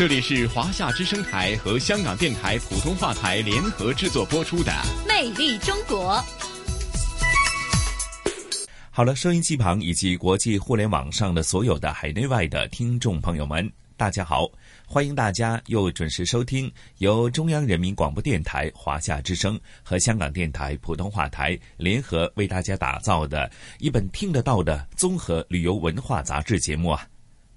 [0.00, 4.72] 这里是华夏之声台和香港电台普通话台联合制作播出的
[5.06, 6.14] 《魅力中国》。
[8.90, 14.50] 好了，收音机旁以及国际互联网上的所有的海内外的听众朋友们，大家好！
[14.86, 27.02] 欢迎大家又准时收听由中央人民广播电台华夏之声和香港电台普通话台联合为大家打造的一本听得到的综合旅游文化杂志节目啊，《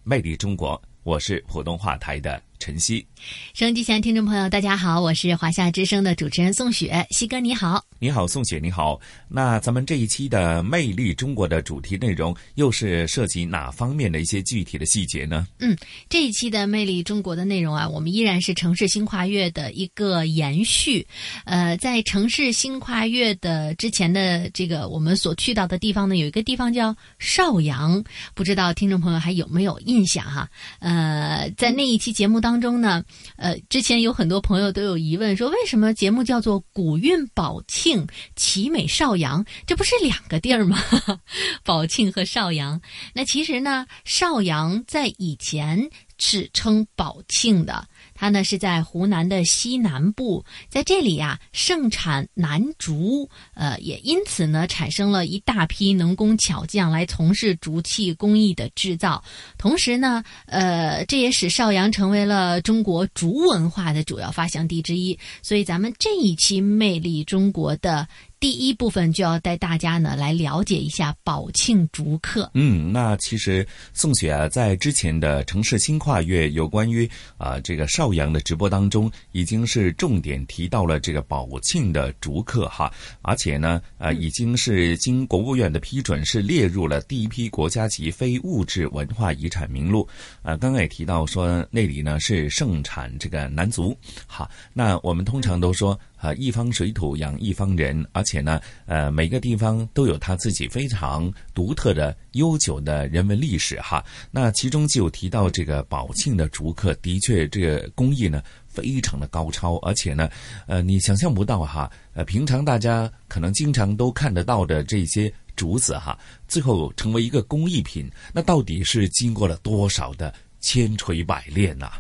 [0.04, 0.78] 魅力中国》。
[1.04, 3.06] 我是普通话台的晨曦，
[3.54, 9.00] 收音机前听众朋友，大家好，我是华夏之声的主持人宋雪，西哥你好，你好宋雪你好。
[9.30, 15.48] 那咱们这一期的《魅力中国》的主题内容又是涉及哪方面的一些具体的细节呢？
[15.60, 15.74] 嗯，
[16.10, 21.08] 这一期的《魅力中国》的内容啊，我们依然是城市新跨越的一个延续。
[21.46, 28.04] 呃，在城市新跨越的之前的这个我们所去到的地方呢，有一个地方叫邵阳，
[28.36, 30.46] 不知道听众朋友还有没有印象哈？
[30.80, 33.02] 呃，在那一期节目当中呢，
[33.38, 37.93] 呃，之前有很多朋友都有疑问，说为什么节目叫做“古韵宝庆
[38.36, 40.78] 奇美邵阳”，这不是两个地儿吗？
[41.64, 42.82] 宝庆和邵阳。
[43.14, 47.88] 那其实呢，邵阳在以前是称宝庆的。
[48.24, 59.22] 它呢是在湖南的西南部，在这里呀盛产楠竹，呃，也因此呢产生了一大批能工巧匠来从事竹器工艺的制造，
[59.58, 65.20] 同时呢，呃，这也使邵阳成为了中国竹文化的主要发祥地之一。
[65.42, 68.08] 所以咱们这一期《魅力中国》的。
[68.44, 72.52] 第一部分就要带大家呢来了解一下宝庆竹刻。
[72.56, 82.92] 嗯，那其实宋雪啊，在之前的城市新跨越有关于啊这个邵阳的直播当中，已经是重点提到了这个宝庆的竹刻哈，
[83.22, 90.06] 而且呢，呃，已经是经国务院的批准，是列入了第一批国家级非物质文化遗产名录。
[90.42, 93.98] 啊，刚刚也提到说那里呢是盛产这个楠竹。
[94.28, 95.98] 好，那我们通常都说。
[96.24, 104.02] 啊，一方水土养一方人，而且呢，呃，每个地方都有它自己非常独特的、悠久的人文历史哈。
[104.32, 110.30] 那其中就有提到这个宝庆的竹刻，的确这个工艺呢非常的高超，而且呢，
[110.66, 116.18] 呃，你想象不到哈，呃，平常大家可能经常都看得到的这些竹子哈，
[116.48, 121.92] 最后成为一个工艺品，那到底是经过了多少的千锤百炼呐？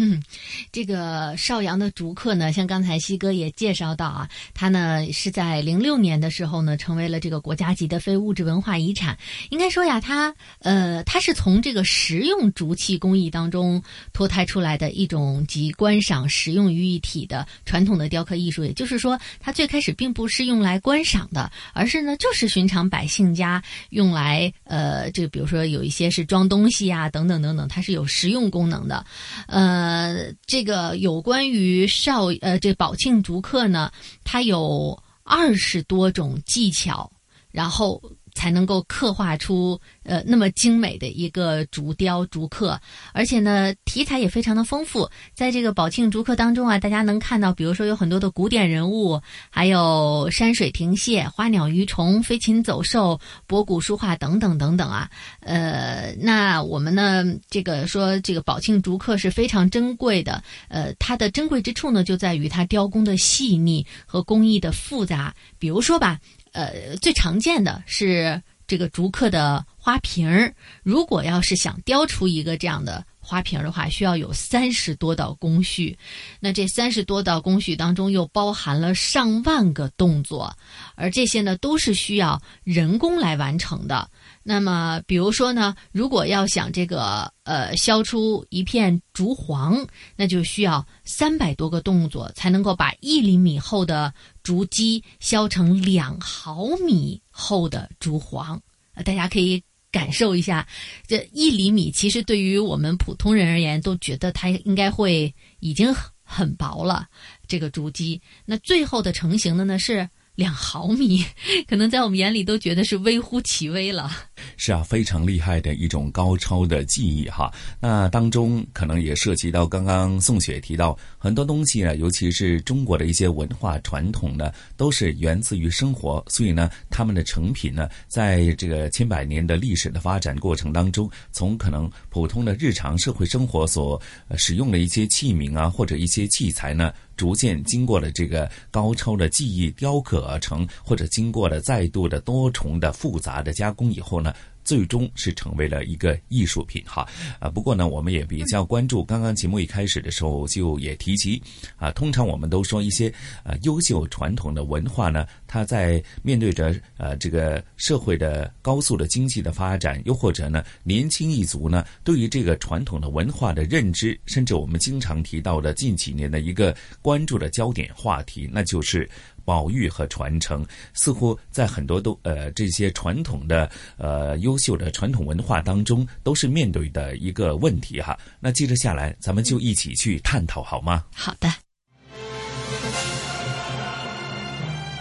[0.00, 0.22] 嗯，
[0.70, 9.18] 这个邵阳的竹刻呢，像刚才西哥也介绍到啊，它呢是在零六年的时候呢，成为了这个国家级的非物质文化遗产。
[9.50, 13.82] 应该说呀，它呃，它是从这个实用竹器工艺当中
[14.12, 18.64] 脱胎出来的一种集观赏、实用于一体的传统的雕刻艺术。
[18.64, 23.60] 也就是说，它最开始并不是用来观赏的，而是呢，就是寻常百姓家
[23.90, 29.04] 用来呃，这比如说有一些是装东西啊，等等等等，它是有实用功能的，
[29.48, 29.87] 呃。
[29.88, 33.90] 呃，这个有关于少呃，这宝庆竹刻呢，
[34.22, 37.10] 它有二十多种技巧，
[37.50, 38.02] 然后
[38.38, 39.80] 才能够刻画出。
[40.04, 42.80] 呃，那么精美的一个竹雕竹刻，
[43.12, 45.10] 而且呢，题材也非常的丰富。
[45.34, 55.10] 在这个宝庆竹刻当中啊，大家能看到，比如说有很多的古典人物，还有山水亭榭、花鸟鱼虫、飞禽走兽、博古书画等等等等啊。
[55.40, 60.42] 呃，那我们呢，这个说这个宝庆竹刻是非常珍贵的。
[60.68, 65.34] 呃，它的珍贵之处呢，就在于它雕工的细腻和工艺的复杂。
[65.58, 66.18] 比如说吧，
[66.58, 68.42] 呃，最常见的是。
[68.68, 75.96] 这个竹刻的花瓶儿，如果要是想雕出一个这样的花瓶的话，需要有三十多道工序。
[76.38, 80.54] 那这三十多道工序当中，又包含了上万个动作，
[80.96, 84.06] 而这些呢，都是需要人工来完成的。
[84.42, 89.86] 那么，比如说呢，如果要想这个呃削出一片竹黄，
[90.16, 94.12] 那就需要三百多个动作才能够把一厘米厚的
[94.42, 98.58] 竹基削成两毫米厚的竹黄。
[99.04, 99.62] 大家可以
[99.92, 100.66] 感受一下，
[101.06, 107.06] 这一厘米其实对于我们普通人而言，都觉得它应该会已经很薄了。
[107.46, 110.08] 这个竹基，那最后的成型的呢是。
[110.38, 111.24] 两毫米，
[111.66, 114.08] 可能在我们眼里都觉得是微乎其微了。
[114.56, 117.52] 是啊，非常厉害的一种高超的技艺哈。
[117.80, 134.00] 那当中可能也涉及到刚刚宋雪提到很多东西呢，尤其是中国的一些文化传统呢，都是源自于生活，所以呢，他们的成品呢，在这个千百年的历史的发展过程当中，从可能普通的日常社会生活所
[134.36, 136.92] 使用的一些器皿啊，或者一些器材呢。
[137.18, 144.27] 逐渐经过了这个高超的技艺雕刻而成，或者经过了再度的多重的复杂的加工以后呢？
[144.68, 147.08] 最终是成为了一个艺术品哈
[147.40, 147.48] 啊！
[147.48, 151.42] 不过呢，我们也比较关注，刚刚节目一开始的时候就也提及
[151.76, 153.10] 啊，通常我们都说一些
[153.44, 169.08] 呃优秀传统的文化呢，它在面对着呃这个社会的高速的经济的发展，又或者呢年轻一族呢对于这个传统的文化的认知，甚至我们经常提到的近几年的一个关注的焦点话题，那就是。
[169.48, 170.62] 保育和传承
[170.92, 178.14] 似乎在很多都呃这些传统的呃优秀的传统文化当中都是面对的一个问题哈。
[178.40, 181.02] 那接着下来，咱们就一起去探讨好吗？
[181.14, 181.48] 好的。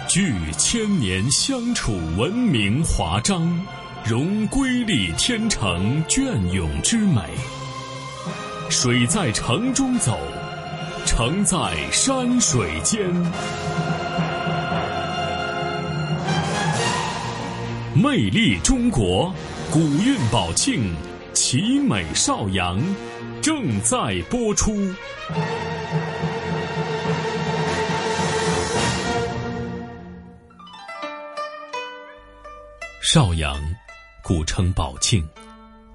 [0.08, 3.68] 聚千年相处文明华章，
[4.06, 6.24] 融瑰丽天成隽
[6.54, 7.22] 永之美。
[8.70, 10.18] 水在城中走，
[11.06, 13.12] 城在山水间。
[18.00, 19.34] 魅力中国，
[19.72, 20.94] 古韵宝庆，
[21.34, 22.80] 奇美邵阳，
[23.42, 24.72] 正在播出。
[33.02, 33.60] 邵阳，
[34.22, 35.28] 古称宝庆，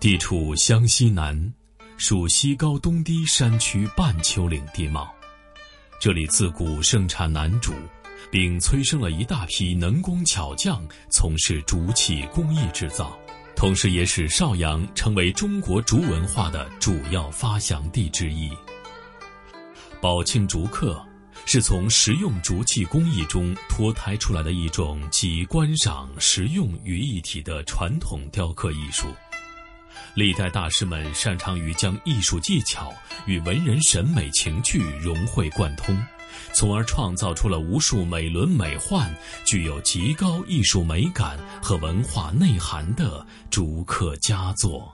[0.01, 1.55] 地处湘西南，
[1.99, 5.09] 属西高东低山区半丘陵地貌。
[6.01, 7.73] 这里自古盛产楠竹。
[8.33, 13.15] 并催生了一大批能工巧匠从事竹器工艺制造，
[13.55, 18.51] 同时也使邵阳成为中国竹文化的主要发祥地之一。
[20.01, 21.07] 宝庆竹刻
[21.45, 29.09] 是从实用竹器工艺中脱胎出来的一种集观赏、实用于一体的传统雕刻艺术。
[30.15, 32.95] 历代大师们擅长于将艺术技巧
[33.27, 35.95] 与文人审美情趣融会贯通。
[36.53, 39.05] 从而创造出了无数美轮美奂、
[39.45, 44.93] 具有极高艺术美感和文化内涵的竹刻佳作。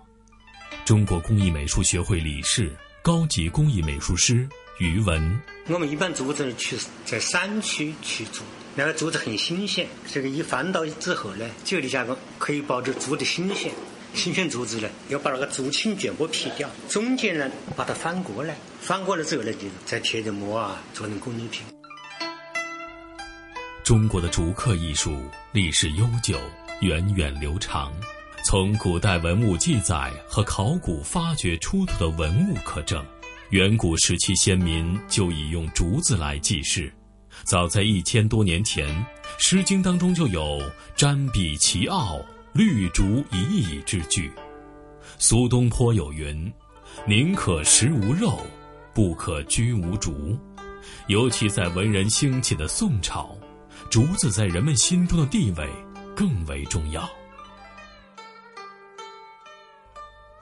[0.84, 4.48] 中国工艺美术学会理事、高级工艺美术师
[4.78, 8.42] 于文：我们一般竹子去在山区去做，
[8.74, 13.72] 那个竹子很新鲜，这个一翻到之后呢，久的加工可以保证竹的新鲜。
[14.14, 19.52] 新鲜竹子呢，要把那个竹青全部劈掉，中间呢把它翻过来，翻过来之后呢，
[19.84, 21.62] 再贴着膜啊，做成工艺品。
[23.84, 25.16] 中国的竹刻艺术
[25.52, 26.38] 历史悠久，
[26.80, 27.92] 源远流长。
[28.44, 33.04] 从古代文物记载和考古发掘出土的文物可证，
[33.50, 36.92] 远古时期先民就已用竹子来记事。
[37.44, 38.88] 早在一千多年前，
[39.38, 40.60] 《诗经》当中就有
[40.96, 42.20] “瞻彼其奥”。
[42.52, 44.32] 绿竹一矣之句，
[45.18, 46.52] 苏东坡有云
[47.06, 48.40] ：“宁可食无肉，
[48.94, 50.36] 不可居无竹。”
[51.08, 53.36] 尤其在文人兴起的宋朝，
[53.90, 55.68] 竹子在人们心中的地位
[56.16, 57.08] 更为重要。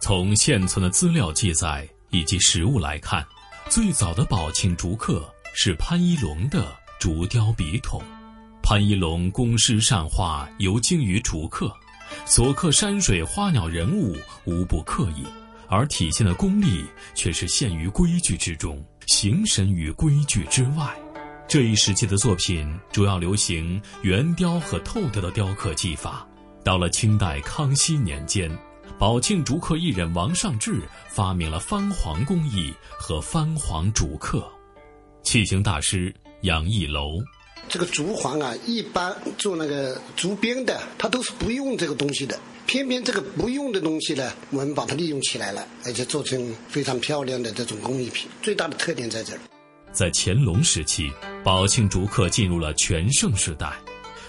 [0.00, 3.26] 从现存的资料记载以及实物来看，
[3.68, 8.00] 最早的宝庆竹刻是潘一龙的竹雕笔筒。
[8.62, 11.76] 潘一龙工诗善画，尤精于竹刻。
[12.24, 15.24] 所刻山水花鸟人物无不刻意，
[15.68, 16.84] 而体现的功力
[17.14, 20.94] 却是陷于规矩之中，形神于规矩之外。
[21.48, 26.26] 这一时期的作品主要流行圆雕和透雕的雕刻技法。
[26.64, 28.50] 到了清代康熙年间，
[28.98, 34.44] 宝庆竹刻艺人王尚志发明了翻黄工艺和翻黄竹刻。
[35.22, 37.20] 器形大师杨义楼。
[37.68, 42.38] 这个竹簧啊，一般做那个竹编的，它都是不用这个东西的。
[42.66, 48.28] 偏偏这个不用的东西呢，我们把它利用起来了，而且做成非常漂亮的这种工艺品。
[48.42, 49.38] 最大的特点在这儿。
[49.92, 51.10] 在乾隆时期，
[51.44, 53.72] 宝庆竹刻进入了全盛时代。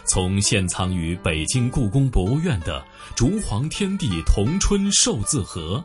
[0.05, 2.81] 从现藏于北京故宫博物院的
[3.15, 5.83] “竹皇天地同春寿字盒”、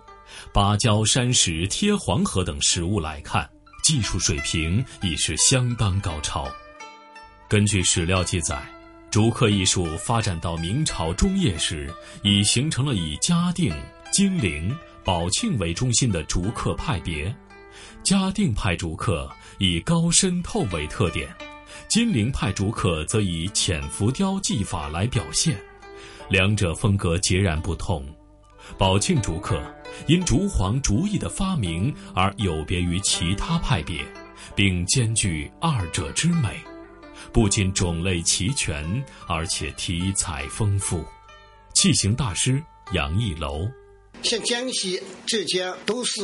[0.55, 3.49] 芭蕉山石贴黄河等实物来看，
[3.83, 6.49] 技术水平已是相当高超。
[7.53, 8.59] 根据史料记载，
[9.11, 11.93] 竹刻艺术发展到明朝中叶时，
[12.23, 13.71] 已形成了以嘉定、
[14.11, 17.31] 金陵、宝庆为中心的竹刻派别。
[18.03, 21.29] 嘉定派竹刻以高深透为特点，
[21.89, 25.55] 金陵派竹刻则以浅浮雕技法来表现，
[26.31, 28.03] 两者风格截然不同。
[28.79, 29.63] 宝庆竹刻
[30.07, 34.03] 因竹簧竹艺的发明而有别于其他派别，
[34.57, 36.59] 并兼具二者之美，
[37.33, 41.05] 不仅种类齐全，而且题材丰富。
[41.75, 42.63] 器型大师
[42.93, 43.69] 杨义楼。
[44.23, 46.21] 像江西、浙江都是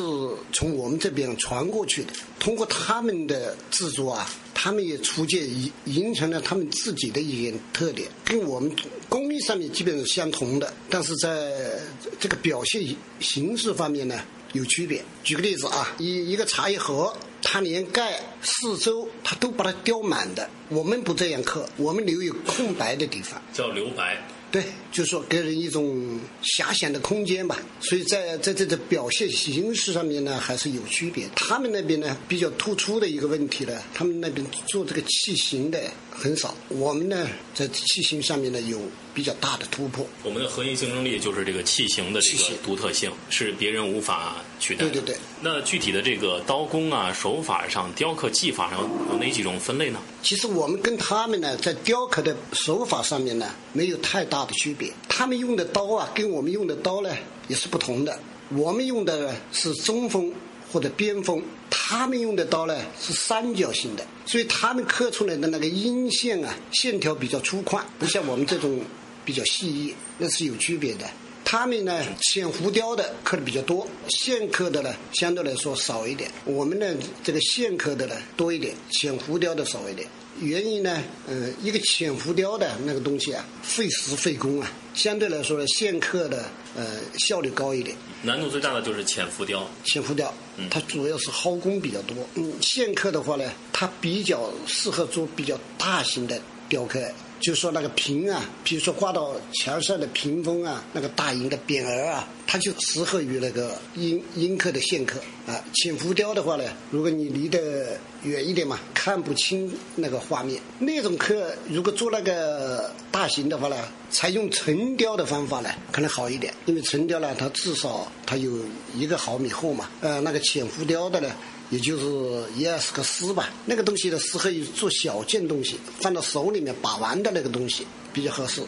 [0.52, 8.70] 从我们这边传过去的，通过他们的制作啊，他们也逐渐形形成了他们自己的一些特点，跟我们
[9.08, 11.76] 工艺上面基本是相同的，但是在
[12.20, 12.80] 这个表现
[13.18, 14.20] 形式方面呢
[14.52, 15.04] 有区别。
[15.24, 17.12] 举个例子啊，一一个茶叶盒，
[17.50, 24.22] 它连盖四周它都把它雕满的，我们不这样刻，我们留有空白的地方，叫留白。
[24.50, 24.62] 对，
[24.92, 27.58] 就是说给人一种遐想的空间吧。
[27.80, 31.26] 所以在在这个表现形式上面呢，还是有区别。
[31.36, 36.54] 他们那边呢比较突出的一个问题呢，他们那边做这个器型的很少。
[36.68, 38.78] 我们呢在器型上面呢有
[39.14, 40.06] 比较大的突破。
[40.22, 44.86] 我们的核心竞争力就是这个器型的这个独特性，是别人无法取代。
[44.86, 45.16] 对对对。
[45.42, 48.80] 那具体的这个刀工啊、手法上、雕刻技法上
[49.12, 50.00] 有哪几种分类呢？
[50.22, 54.38] 其实我们跟他们呢在雕刻的手法上面呢没有太大。
[54.38, 57.10] 大的区别，他们用的刀啊，跟我们用的刀呢
[57.48, 58.16] 也是不同的。
[58.50, 60.32] 我们用的是中锋
[60.70, 68.80] 或者边锋，他们用的刀呢是三角形的，所以他们刻出来的那个阴线啊，线条比较粗犷，不像我们这种
[69.24, 71.04] 比较细腻，那是有区别的。
[71.50, 76.30] 他们呢浅浮雕的刻的比较多，线刻的呢相对来说少一点。
[76.44, 80.06] 我们呢这个线刻的呢多一点，浅浮雕的少一点。
[80.40, 86.44] 原因呢，嗯，一个浅浮雕的那个东西啊，费时费工啊，相对来说呢，线刻的
[86.76, 86.84] 呃
[87.18, 87.96] 效率高一点。
[88.20, 89.66] 难度最大的就是浅浮雕。
[89.84, 90.32] 浅浮雕，
[90.70, 92.14] 它主要是耗工比较多。
[92.34, 96.38] 嗯，线刻的话呢，它比较适合做比较大型的
[96.68, 97.00] 雕刻。
[97.40, 105.64] 就说那个屏啊，比如说挂到墙上的屏风啊，那个大型的匾额啊，它就适合于那个阴阴刻的线刻啊。
[105.74, 110.60] 浅浮雕的话呢，如果你离得远一点嘛，看不清那个画面。
[110.80, 113.76] 那种刻如果做那个大型的话呢，
[114.10, 118.52] 采用沉雕的方法呢，可能好一点，因为沉雕呢，它至少它有
[118.96, 119.88] 一个毫米厚嘛。
[120.00, 121.30] 呃，那个浅浮雕的呢。
[121.70, 128.62] 也就是一二十个丝吧，那个东西呢适合于做小件东西，放到手里面把玩的那个东西比较合适。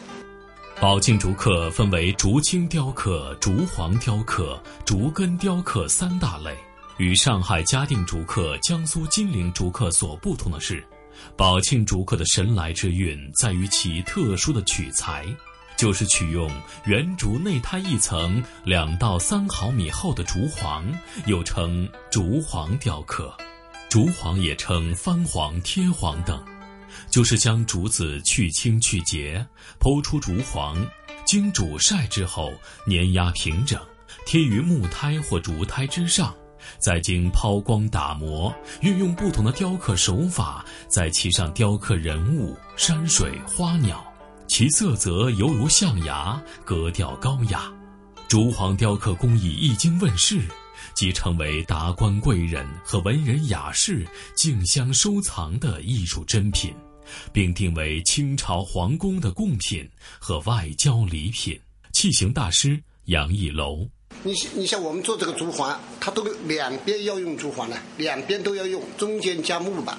[0.79, 6.55] 宝庆竹刻分为竹青雕刻、竹黄雕刻、竹根雕刻三大类。
[6.97, 10.83] 与上海嘉定竹刻、江苏金陵竹刻所不同的是，
[11.35, 15.25] 宝庆竹刻的神来之韵在于其特殊的取材。
[15.81, 16.47] 就是取用
[16.85, 20.85] 圆竹内胎一层两到三毫米厚的竹簧，
[21.25, 23.35] 又称竹簧雕刻。
[23.89, 26.39] 竹簧也称翻簧、贴簧等，
[27.09, 29.43] 就是将竹子去青去节，
[29.79, 30.87] 剖出竹簧，
[31.25, 32.53] 经煮晒之后
[32.85, 33.81] 碾压平整，
[34.23, 36.31] 贴于木胎或竹胎之上，
[36.77, 44.10] 再经抛光打磨，运用不同的雕刻手法，在其上雕刻人物、山水、花鸟。
[44.51, 47.71] 其色泽犹如象牙，格调高雅。
[48.27, 50.41] 竹簧雕刻工艺一经问世，
[50.93, 54.05] 即成为达官贵人和文人雅士
[54.35, 56.73] 竞相收藏的艺术珍品，
[57.31, 59.89] 并定为清朝皇宫的贡品
[60.19, 61.57] 和外交礼品。
[61.93, 63.87] 器型大师杨义楼，
[64.21, 69.97] 你你像我们做这个竹环，它都两边要用竹环呢，两边都要用，中间加木板。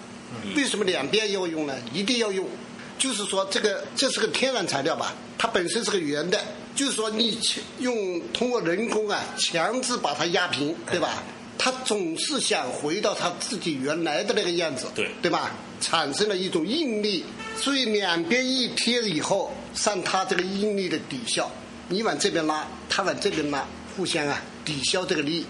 [0.55, 1.75] 为什么两边要用呢？
[1.95, 2.47] 一定要用。
[3.03, 5.13] 就是说，这个这是个天然材料吧？
[5.37, 6.41] 它本身是个圆的，
[6.77, 7.37] 就是说你
[7.81, 11.21] 用通过人工啊，强制把它压平，对吧？
[11.59, 15.51] 它总是想回到它自己原来的那个样子，对对吧？
[15.81, 17.25] 产生了一种应力，
[17.57, 21.51] 所以两边一贴以后，上它这个应力的抵消，
[21.89, 23.67] 你往这边拉，它往这边拉，
[23.97, 25.45] 互相啊抵消这个力，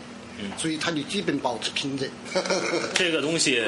[0.56, 2.08] 所以它就基本保持平整。
[2.94, 3.62] 这个东西。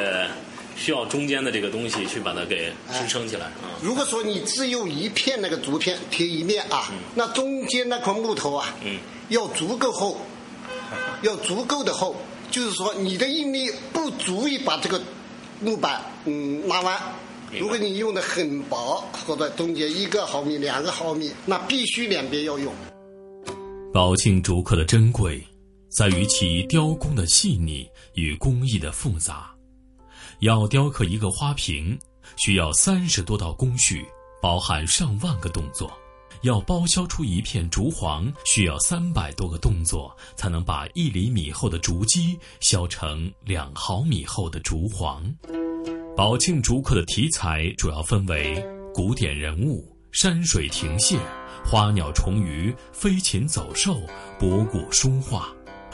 [0.76, 3.78] 需要中间的这个东西去把它给支撑起来啊。
[3.82, 8.74] 如果说你只有一片那个竹片贴一面啊，那中间那块木头啊，
[9.28, 10.18] 要足够厚，
[11.22, 12.16] 要足够的厚，
[12.50, 15.00] 就是说你的应力不足以把这个
[15.60, 17.00] 木板嗯拉弯。
[17.56, 22.74] 如果你用的很薄，或者中间一个毫米、两个毫米，那必须两边要用。
[23.92, 25.40] 宝庆竹刻的珍贵，
[25.88, 29.53] 在于其雕工的细腻与工艺的复杂。
[30.40, 31.98] 要雕刻一个花瓶，
[32.36, 34.04] 需要三十多道工序，
[34.42, 35.88] 包含上万个动作；
[36.42, 45.24] 要包削出一片竹黄，需要三百多个动作，才能把一厘米厚的竹基削成两毫米厚的竹黄。
[46.16, 51.18] 宝庆竹刻的题材主要分为古典人物、山水亭榭、
[51.64, 54.00] 花鸟虫鱼、飞禽走兽、
[54.38, 55.48] 博古书画，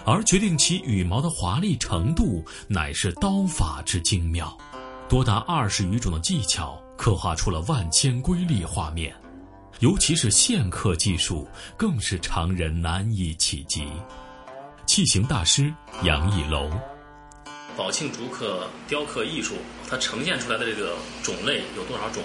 [0.04, 4.56] 而决定其羽毛的华丽程度，乃是刀法之精妙。
[5.08, 9.14] 多达二十余种的技巧，刻画出了万千瑰丽画面。
[9.80, 13.86] 尤其是线刻技术，更是常人难以企及。
[14.86, 16.70] 器型大师杨义楼，
[17.76, 19.54] 宝庆竹刻雕刻艺术，
[19.88, 22.22] 它呈现出来的这个种类有多少种？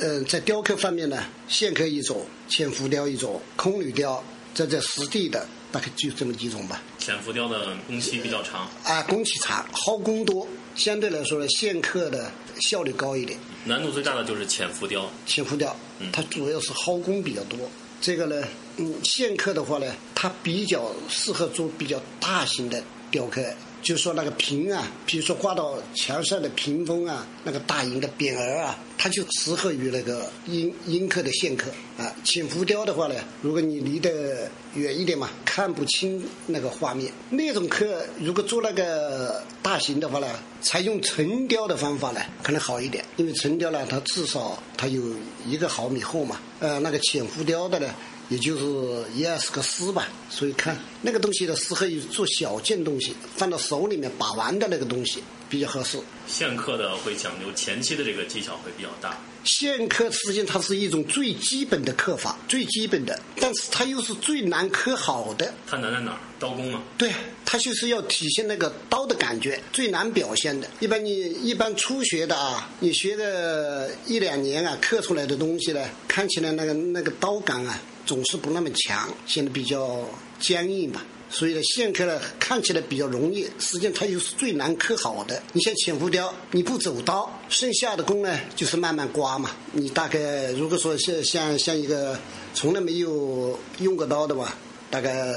[0.00, 4.22] 呃，在雕刻方面呢，线刻一种，浅浮雕一种，空铝雕，
[4.54, 6.80] 在这实地的大概就这么几种吧。
[7.04, 12.32] 浅浮雕的工期比较长，啊，工期长，耗工多，相对来说呢，线刻的
[12.62, 13.38] 效率高一点。
[13.66, 15.06] 难度最大的就是浅浮雕。
[15.26, 15.76] 浅浮雕，
[16.10, 17.58] 它主要是耗工比较多。
[18.00, 18.42] 这个呢，
[18.78, 23.42] 嗯，线刻的话呢，它比较适合做比较大型的雕刻，
[23.84, 32.10] 就说那个屏啊，比如说挂到墙上的屏风啊，那个大型的匾额啊，它就适合于那个阴阴刻的线刻啊。
[32.24, 37.12] 浅浮雕的话呢，如果你离得远一点嘛，看不清那个画面。
[37.28, 40.28] 那种刻如果做那个大型的话呢，
[40.62, 45.02] 采用沉雕的方法呢，可能好一点，因为沉雕呢，它至少它有
[45.46, 46.40] 一个毫米厚嘛。
[46.60, 47.94] 呃，那个浅浮雕的呢，
[48.28, 55.98] 也就是一二十个丝吧，所以看那个东西呢，适合于做小件东西，放到手里面把玩的那个东西比较合适。
[56.26, 59.18] 线刻的会讲究前期的这个技巧会比较大。
[59.44, 65.52] 线刻实际上它是一种最基本的刻法，最基本的，但是它又是最难刻好的。
[65.66, 66.18] 它难在哪儿？
[66.38, 66.82] 刀工嘛。
[66.96, 67.12] 对，
[67.44, 70.66] 它就是要体现那个刀的感觉，最难表现的。
[70.80, 71.10] 一般你
[71.42, 80.00] 一般初学的啊，你学个一两年啊，刻出来的东西呢，看起来那个那个刀感啊，总是不那么强，显得比较
[80.38, 81.04] 僵硬吧。
[81.30, 85.42] 所以呢，线刻呢看起来比较容易，实际上它又是最难刻好的。
[85.52, 89.50] 你像浅浮雕，你不走刀，剩下的工呢就是慢慢刮嘛。
[89.72, 92.16] 你大概如果说像像像一个
[92.52, 94.56] 从来没有用过刀的吧，
[94.90, 95.34] 大概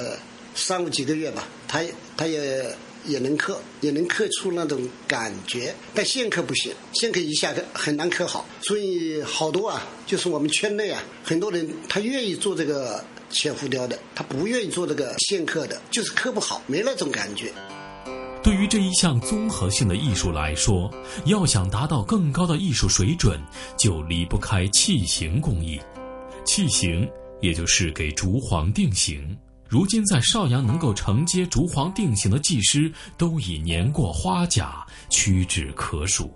[0.54, 1.82] 三五几个月吧，他
[2.16, 2.64] 他也
[3.08, 5.74] 也能刻，也能刻出那种感觉。
[5.96, 8.48] 但线刻不行，线刻一下很难刻好。
[8.62, 13.04] 所以好多啊，就是我们圈内啊，很多人他愿意做这个。
[13.30, 17.52] 浅浮雕的，他不愿意做这个线刻的，就是刻不好，没那种感觉。
[18.42, 20.90] 对于这一项综合性的艺术来说，
[21.26, 23.38] 要想达到更高的艺术水准，
[23.78, 25.78] 就离不开器形工艺。
[26.46, 27.06] 器形
[27.42, 29.38] 也就是给竹簧定型。
[29.70, 36.34] 如今在邵阳能够承接竹簧定型的技师，都已年过花甲，屈指可数。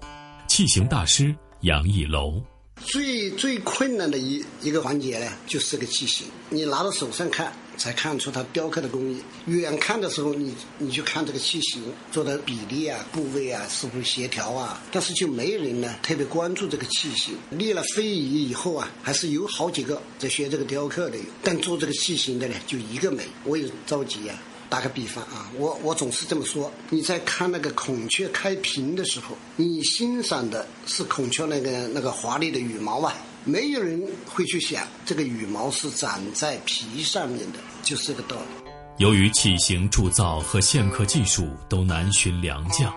[0.48, 2.44] 器型大师杨义楼。
[2.84, 6.28] 最最困难的一一个环节呢，就是个器型。
[6.50, 9.18] 你拿到手上看，才看出它雕刻的工艺；
[9.48, 14.80] 远看的时候，你你就看这个器型做的比例啊、部位啊是不是协调啊。
[14.92, 17.34] 但是就没人呢特别关注这个器型。
[17.50, 23.24] 立了非遗以后啊，还是有好几个在学这个雕刻的，但做这个器型的呢，就一个没。
[23.46, 24.36] 我也着急呀。
[24.70, 33.14] 打个比方啊，我我总是这么说：你在看那个孔雀开屏的时候，你欣赏的是孔雀那个那个华丽的羽毛啊，
[33.44, 38.72] 没有人会去想这个羽毛是长在皮上面的，就是这个道理。
[38.98, 42.94] 由于器型铸造和线刻技术都难寻良匠，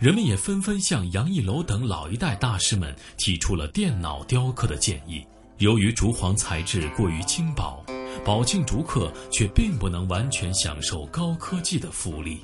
[0.00, 5.24] 人们也纷纷向杨义楼等老一代大师们提出了电脑雕刻的建议。
[5.58, 7.84] 由于竹簧材质过于轻薄。
[8.26, 12.42] 宝庆竹刻却并不能完全享受高科技的福利。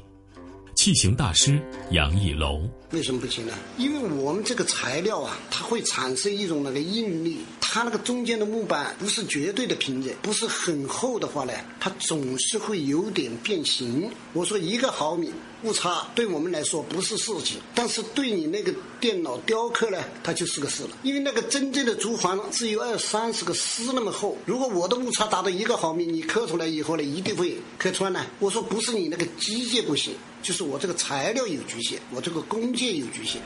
[0.79, 1.61] 器型大师
[1.91, 2.61] 杨义楼
[2.93, 3.53] 为什么不行呢？
[3.79, 14.09] 因为我们这个材料啊，它会产生一种那个应力，它那个中间的木板不是绝对的平整，不是很厚的话呢，它总是会有点变形。
[14.33, 15.33] 我说一个毫米
[15.65, 20.91] 误差对我们来说不是事情，但是对你那个电脑雕刻呢，它就是个事了。
[21.03, 28.25] 因为那个真正的竹簧只有二三十个丝那么厚，如果我的误差达到一个毫米，你刻出来以后呢，一定会刻穿呢。
[28.39, 30.15] 我说不是你那个机械不行。
[30.43, 33.41] 就是我这个材料有局限，我这个工件有局限。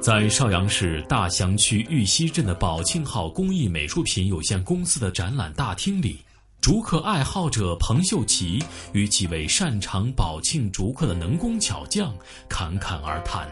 [0.00, 6.20] 在邵阳市大祥区玉溪镇的宝庆号工艺美术品有限公司的展览大厅里，
[6.60, 12.14] 竹刻爱好者彭秀奇与几位擅长宝庆竹刻的能工巧匠
[12.48, 13.48] 侃侃而谈。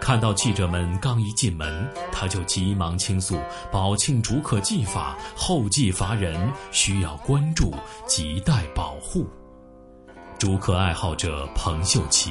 [0.00, 3.38] 看到记者们刚一进门，他就急忙倾诉
[3.72, 7.74] 宝庆竹刻技法后继乏人，需要关注，
[8.06, 9.26] 亟待保护。
[10.44, 12.30] 竹刻爱好者彭秀奇，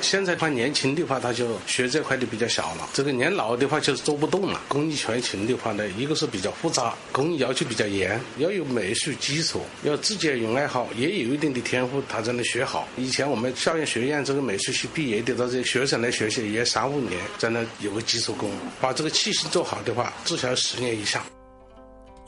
[0.00, 2.88] 现在的话，年轻的话他就学这块的比较小了。
[2.92, 4.60] 这个年老的话就是做不动了。
[4.68, 12.86] 工艺全勤的话呢，一个是比较复杂，工艺要求比较严，要有美术基础，要自己有爱好，也有一定的天赋，他才能学好。
[12.96, 18.48] 以前我们校园学院这个美术系毕业的，到这些学生来学习也三五年，在那有个基础功，
[18.80, 21.20] 把这个器型做好的话，至少十年以上。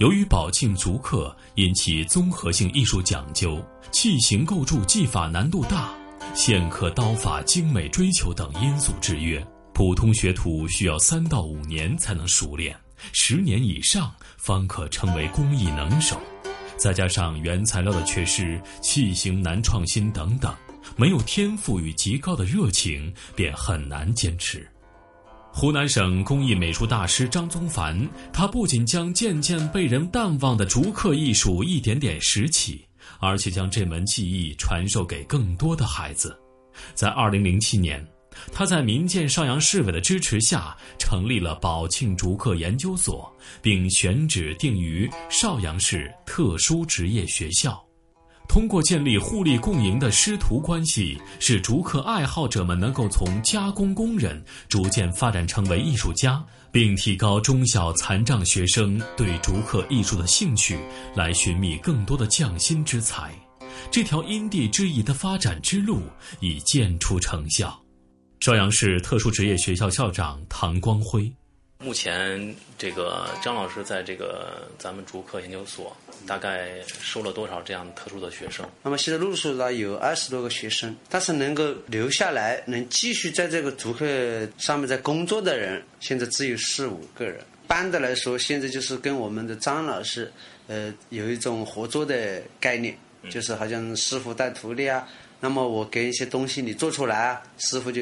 [0.02, 5.94] 由于宝庆竹刻因其综合性艺术讲究、器形构筑技法难度大、
[6.34, 9.40] 线刻刀法精美追求等因素制约，
[9.72, 12.76] 普通学徒需要三到五年才能熟练，
[13.12, 16.20] 十年以上方可成为工艺能手。
[16.76, 20.52] 再加上原材料的缺失、器型难创新等等，
[20.96, 24.68] 没有天赋与极高的热情，便很难坚持。
[25.54, 32.82] 湖南省工艺美术大师张宗凡，他不仅将渐渐被人淡忘的竹刻艺术一点点拾起，
[33.20, 36.36] 而且将这门技艺传授给更多的孩子。
[36.94, 38.04] 在二零零七年，
[38.50, 47.80] 他在民建邵阳市委的支持下，成立了宝庆竹刻研究所，并选址定于邵阳市特殊职业学校。
[48.52, 60.78] 通过建立互利共赢的师徒关系，使竹刻爱好者们能够从加工工人逐渐发展成为艺术家，并提高中小残障学生对竹刻艺术的兴趣，
[61.16, 63.32] 来寻觅更多的匠心之才。
[63.90, 66.02] 这条因地制宜的发展之路
[66.40, 67.82] 已见出成效。
[68.40, 71.32] 邵阳市特殊职业学校校长唐光辉。
[71.82, 78.64] 目前，这个张老师在这个咱们竹科研究所，大概收了多少这样特殊的学生？
[78.82, 84.06] 那么现在陆续呢有二十多个学生，但是能够留下来，能继续在这个竹科
[84.58, 87.40] 上面在工作的人，现在只有四五个人。
[87.66, 90.30] 般的来说，现在就是跟我们的张老师，
[90.68, 92.96] 呃，有一种合作的概念，
[93.30, 95.08] 就是好像师傅带徒弟啊。
[95.42, 98.00] 那么我给一些东西你做出来啊，师傅就。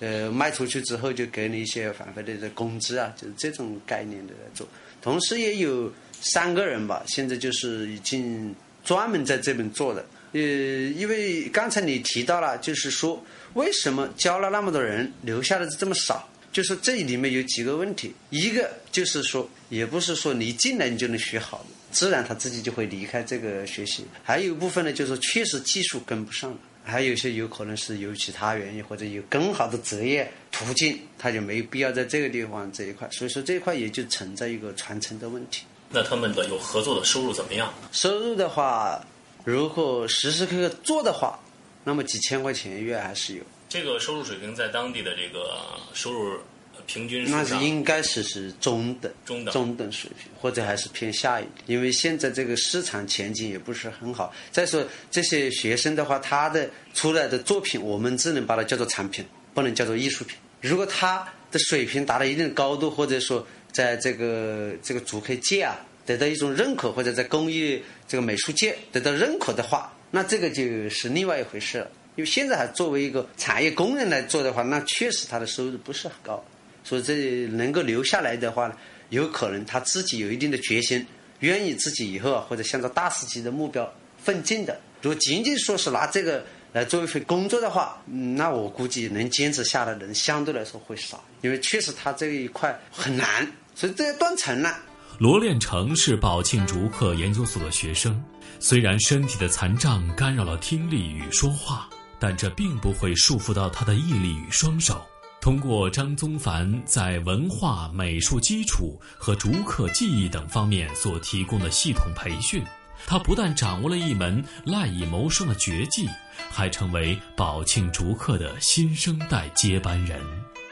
[0.00, 4.66] 呃，卖出去之后就给你一些返回的工资啊，就是这种概念的来做。
[5.00, 8.52] 同时也有三个人吧，现在就是已经
[8.84, 10.04] 专门在这边做的。
[10.32, 13.24] 呃，因为刚才你提到了，就是说
[13.54, 16.28] 为什么教了那么多人留下的这么少？
[16.50, 18.12] 就是这里面有几个问题。
[18.30, 24.04] 一个就是说，也不是说你进来你就能学好，自然他自己就会离开这个学习。
[24.24, 26.56] 还有一部分呢，就是确实技术跟不上了。
[26.84, 33.08] 还有些有可能是有其他原因，或者有更好的择业途径，他就没必要在这个地方这一块。
[33.10, 35.64] 所以说这一块也就存在一个传承的问题。
[35.90, 37.72] 那他们的有合作的收入怎么样？
[37.92, 39.04] 收入的话，
[39.44, 41.38] 如果时时刻刻做的话，
[41.84, 43.42] 那么几千块钱月还是有。
[43.68, 45.56] 这个收入水平在当地的这个
[45.94, 46.38] 收入。
[46.86, 51.52] 平均那是应该是是中等，中等中等水平，或者还是偏下一点。
[51.66, 54.32] 因为现在这个市场前景也不是很好。
[54.50, 60.36] 再说这些学生的话，他的出来的作品，我们只能把它叫做产品，不能叫做艺术品。
[60.60, 71.90] 如果他的水平达到一定的高度，或者说在这个这个主科界啊得到一种认可，或者在工艺这个美术界得到认可的话，那这个就是另外一回事了。
[72.14, 76.44] 因为现在还作为一个产业工人来做的话，那确实他的收入不是很高。
[76.84, 78.74] 所以这能够留下来的话呢，
[79.10, 81.06] 有可能他自己有一定的决心，
[81.40, 84.80] 愿意自己以后啊或者向着大师级的目标奋进的。
[85.00, 94.76] 如果仅仅说是拿这个来做一份工作的话，那我估计能坚持下来的人相对来说会少，因为确实他这一块很难，所以这要断层了。
[95.18, 98.22] 罗炼成是宝庆竹刻研究所的学生，
[98.58, 105.04] 虽然身体的残障干扰了听力与说话，但这并不会束缚到他的毅力与双手。
[105.42, 112.62] 通过张宗凡在文化美术基础和竹刻技艺等方面所提供的系统培训，
[113.08, 116.06] 他不但掌握了一门赖以谋生的绝技，
[116.48, 120.20] 还成为宝庆竹刻的新生代接班人。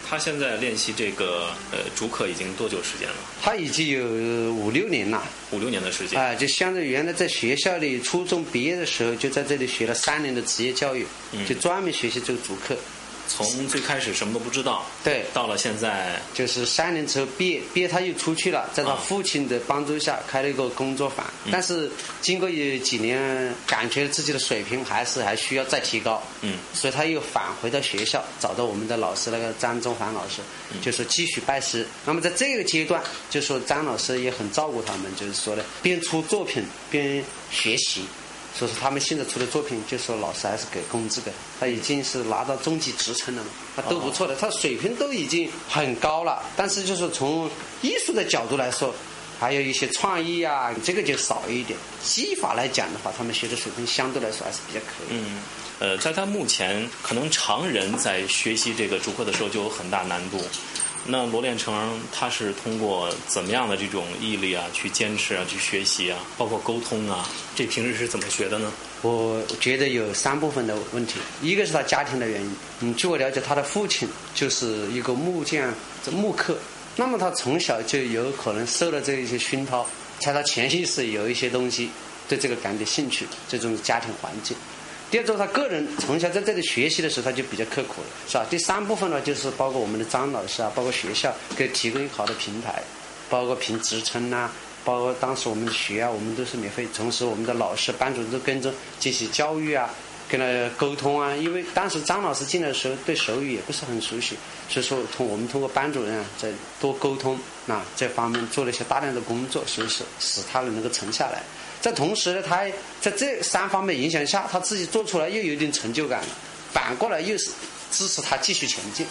[0.09, 3.16] 他现在练习这个呃竹刻已经多久时间了？
[3.42, 6.22] 他已经有五六年了，五六年的时间。
[6.22, 11.04] 啊，就相当于原来在学校里初中毕业的时候，就在这里学了三年的职业教育，
[11.44, 12.76] 就专门学习这个竹刻。
[13.30, 21.24] 从最开始什么都不知道，对，到了现在就是三年之后毕业，毕业他又出去了，在他父亲的帮助下开了一个工作坊。
[21.50, 21.88] 但是
[22.20, 30.40] 经过有几年，感觉自己的水平还是还需要再提高，嗯，所以他又返回到学校，找到我们的老师那个张忠凡老师，
[30.82, 31.86] 就是继续拜师。
[32.04, 38.02] 那么在这个阶段，就说张老师也很照顾他们，就是说呢，边出作品边学习。
[38.52, 46.42] 所以说他们现在出的作品，就说老师还是给工资的，他已经是拿到中级职称了嘛，他都不错的，他水平都已经很高了。
[46.56, 47.48] 但是就是从
[47.80, 48.94] 艺术的角度来说，
[49.38, 51.78] 还有一些创意啊，这个就少一点。
[52.02, 55.16] 技法来讲的话，他们学的水平相对来说还是比较可以。
[55.16, 55.42] 嗯，
[55.78, 60.38] 呃，在他目前可能常人在学习这个竹刻的时候就有很大难度。
[61.06, 68.70] 那罗炼成他是通过怎么样的这种毅力啊，去坚持啊，去学习啊，包括沟通啊，这平时是怎么学的呢？
[69.02, 72.56] 我觉得有三部分的问题，一个是他家庭的原因。
[72.80, 75.72] 嗯，据我了解，他的父亲就是一个木匠、
[76.12, 76.58] 木刻，
[76.96, 79.86] 那么他从小就有可能受了这一些熏陶，
[80.18, 81.88] 才他潜意识有一些东西
[82.28, 84.54] 对这个感点兴趣，这种家庭环境。
[85.10, 88.46] 第二种，他个人从小在这里学习的时候，他就比较刻苦了，是吧？
[88.48, 92.80] 第三部分呢，就是包括我们的张老师啊，包括学校给提供一个好的平台，
[93.28, 94.50] 包括评职称呐。
[94.82, 96.88] 包括当时我们学啊，我们都是免费。
[96.96, 99.90] 同时，我们的老师、班主任都跟着进行教育啊，
[100.26, 101.34] 跟他沟通啊。
[101.36, 104.36] 因为当时张老师进来的时候，对手语也不是很熟悉，
[104.70, 111.42] 所以说通我们通过班主任啊，在多沟通啊这方面做了一些大量的工作，所以说使他能够沉下来。
[111.80, 112.64] 在同时呢，他
[113.00, 116.28] 在这三方面影响下，他自己做出来又有点成就感了，
[116.72, 117.50] 反过来又是
[117.90, 119.06] 支持他继续前进。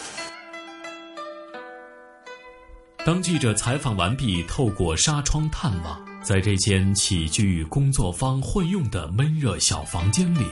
[3.05, 10.45] 当记者采访完毕，透过纱窗探望，在这间起居与工作方会用的闷热小房间里，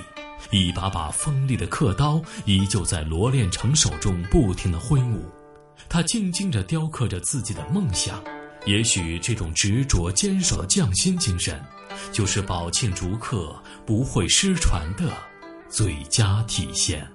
[0.49, 5.23] 一把把锋利的刻刀依旧在罗炼成手中不停地挥舞。
[5.87, 8.23] 他静静地雕刻着自己的梦想。
[8.67, 11.57] 也许这种执着坚守的匠心精神，
[12.11, 15.09] 就是宝庆竹刻不会失传的
[15.69, 17.09] 最佳体现。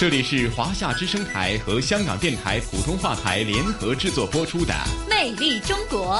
[0.00, 4.72] 这里是华夏之声台和香港电台普通话台联合制作播出的
[5.08, 6.16] 《魅力中国》。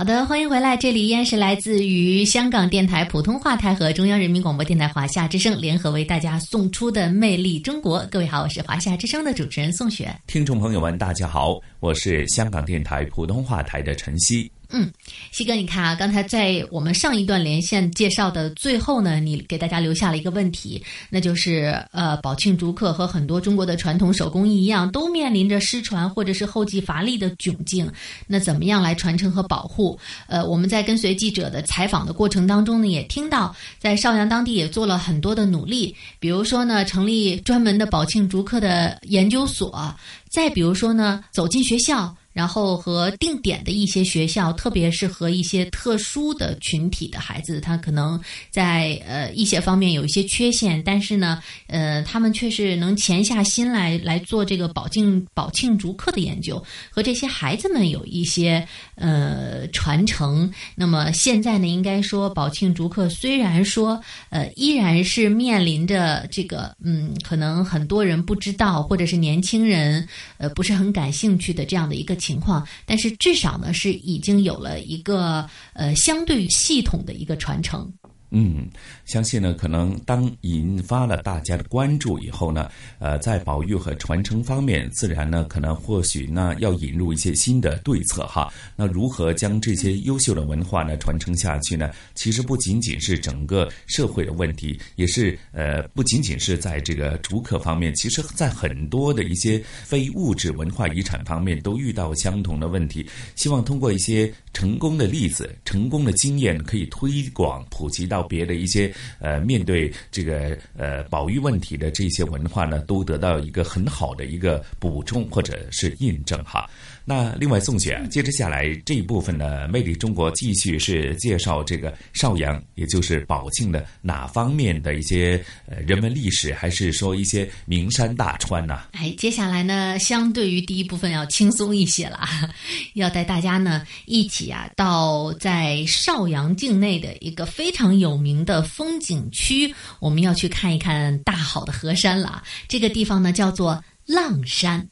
[0.00, 8.00] 好的，欢迎回来，这里依然是来自于香港电台普通话台和中央人民广播电台华夏之声联合为大家送出的《魅力中国》。
[8.08, 10.10] 各位好，我是华夏之声的主持人宋雪。
[10.26, 14.50] 听众朋友们，大家好，我是香港电台普通话台的陈曦。
[14.72, 14.90] 嗯，
[15.32, 27.90] 西哥，你看啊，刚才在我们上一段连线介绍的最后呢，你给大家留下了一个问题，那就是呃，宝庆竹刻和很多中国的传统手工艺一样，都面临着失传或者是后继乏力的窘境。
[28.26, 29.98] 那怎么样来传承和保护？
[30.28, 39.94] 呃，我们在跟随记者的采访的过程当中呢，也听到在邵阳当地也做了很多的努力，比如说呢，成立专门的宝庆竹刻的研究所，
[40.28, 42.14] 再比如说呢，走进学校。
[42.32, 48.18] 然后和定点的一些学校，特别是和一些特殊的群体的孩子，他可能
[48.50, 58.64] 在呃一些方面有一些缺陷，但是呢，呃，他们却是能潜下心来来做这个宝庆宝庆竹刻的研究，和这些孩子们有一些
[58.94, 60.48] 呃传承。
[60.76, 70.06] 那么现在呢，应该说宝庆竹刻虽然说呃依然是面临着这个嗯，可能很多人不知道，或者是年轻人
[70.38, 72.19] 呃不是很感兴趣的这样的一个。
[72.20, 77.92] 情况，但是至少呢是已经有了一个呃相对系统的一个传承。
[78.32, 78.68] 嗯，
[79.10, 82.70] 相信呢，可能当引发了大家的关注以后呢，
[83.00, 88.52] 呃，在保育和传承方面，自然呢，可能或许呢，要引入一些新的对策哈。
[88.76, 91.90] 那如何将这些优秀的文化呢传承下去呢？
[92.14, 103.04] 其实不仅仅是整个社会的问题，也是呃，不仅仅是在这个竹刻方面，其实在很多的一些非物质文化遗产方面都遇到相同的问题。
[103.34, 108.20] 希望通过一些成功的例子、成功的经验，可以推广普及到。
[108.30, 116.68] 别的一些呃，面对这个呃保育问题的这些文化呢，都得到一个很好的一个补充或者是印证哈。
[117.10, 128.82] 那另外，宋姐接着下来这一部分呢，魅力中国继续是介绍这个邵阳，也就是宝庆的哪方面的一些呃人文历史，还是说一些名山大川呢？
[128.92, 132.20] 哎，接下来呢，相对于第一部分要轻松一些了，
[132.94, 142.40] 要带大家呢一起啊到在邵阳境内的一个非常有名的风景区，我们要去看一看大好的河山了。
[142.68, 144.88] 这个地方呢叫做浪山。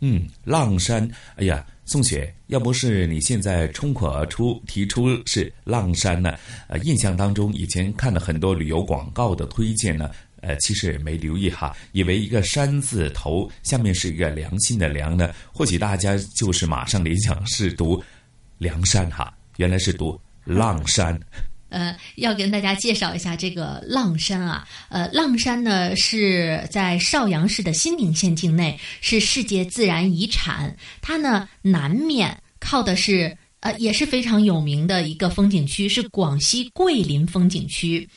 [0.00, 6.34] 嗯，浪山，哎呀，宋雪，要不是你现在冲口而出提出是浪山呢，
[6.68, 10.10] 呃，印象当中以前看了很多旅游广告的推荐呢，
[10.42, 18.02] 呃，其实也没留意哈，以为一个山字头下面是一个良心的良呢，或许大家就是马上联想是读
[18.58, 21.18] 梁山哈，原来是读浪山。
[21.68, 24.66] 呃，要跟大家介绍一下这个浪山啊。
[24.88, 30.76] 呃，浪山呢是在邵阳市的新宁县境内，是世界自然遗产。
[31.02, 38.08] 它呢南面靠的是呃也是非常有名的一个风景区，是广西桂林风景区。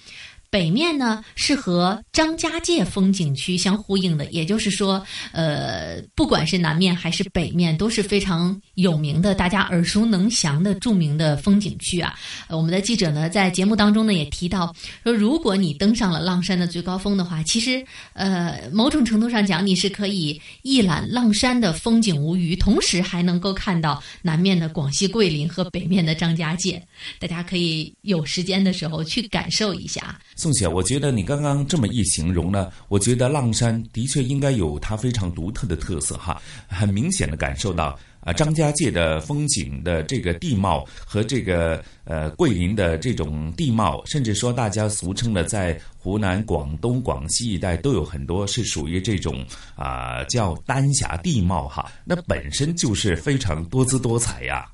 [0.49, 12.15] 北面呢是和张家界风景区相呼应的，也就是说，呃，不管是南面还是北面，都是非常有名的、大家耳熟能详的著名的风景区啊。
[12.49, 26.81] 我们的记者呢在节目当中呢也提到说，如果你登上了浪山的最高峰的话，其实呃某种程度上讲，你是可以一览浪山的风景无余，同时还能够看到南面的广西桂林和北面的张家界。
[27.19, 30.19] 大家可以有时间的时候去感受一下。
[30.39, 54.65] 宋姐，我觉得你刚刚这么一形容呢，我觉得浪山的确应该有它非常独特的特色哈，很明显的感受到啊张家界的风景的这个地貌和这个呃桂林的这种地貌，甚至说大家俗称的在湖南、广东、广西一带都有很多是属于这种啊叫丹霞地貌哈，那本身就是非常多姿多彩呀。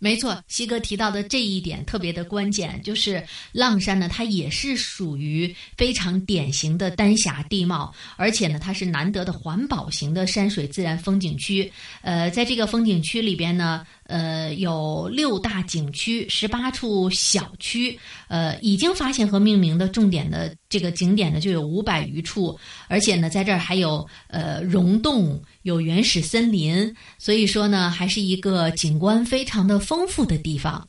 [0.00, 11.70] 没错，西哥提到的这一点特别的关键，就是浪山呢，它也是属于非常典型的丹霞地貌，而且呢，它是难得的环保型的山水自然风景区。
[12.00, 13.86] 呃，在这个风景区里边呢。
[14.10, 17.96] 呃，有六大景区，十八处小区，
[18.26, 30.86] 呃，已经发现和命名的重点的这个景点呢，就有五百余处，而且呢，在这儿还有呃溶洞，有原始森林，所以说呢，还是一个景观非常的丰富的地方。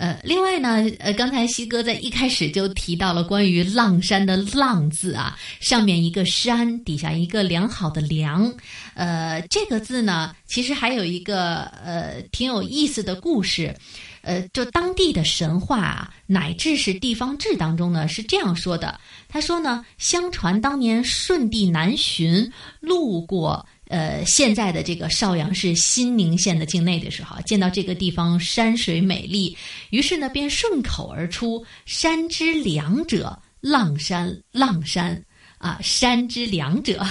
[0.00, 8.50] 呃，另外呢，呃，刚才西哥在一开始就提到了关于浪山的“浪”字啊，上面一个山，底下一个良好的“良”，
[8.96, 13.76] 呃，这个字呢，其实还有一个呃挺有意思的故事，
[14.22, 18.98] 呃，就当地的神话啊，乃至是地方志当中呢，是这样说的。
[19.28, 23.66] 他说呢，相传当年舜帝南巡，路过。
[23.90, 29.56] 呃，现在的这个邵阳市新宁县的境内的时候，见到这个地方山水美丽，
[29.90, 35.20] 于是呢便顺口而出“山之良者，浪山，浪山”
[35.58, 37.04] 啊，“山之良者”，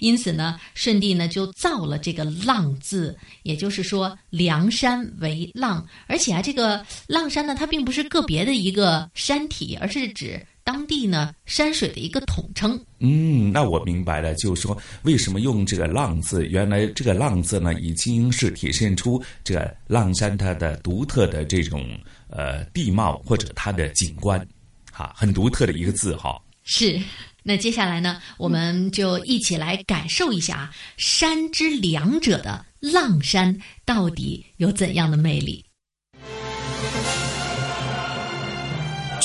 [0.00, 10.44] 因此呢，舜帝呢就造了这个“浪”字，也就是说梁山为浪，而且啊，这个浪山呢，它并不是个别的一个山体，而是指。
[10.68, 12.78] 当地呢山水的一个统称。
[12.98, 16.44] 嗯，那我明白了，就是说为什么用这个“浪”字？
[16.46, 21.88] 原来这个“浪”字呢，已经是体现出这个浪山它的独特的这种
[22.28, 24.46] 呃地貌或者它的景观，
[24.92, 26.38] 哈，很独特的一个字哈。
[26.64, 27.00] 是，
[27.42, 35.64] 那接下来呢，我们就一起来感受一下“山之两者”的浪山到底有怎样的魅力。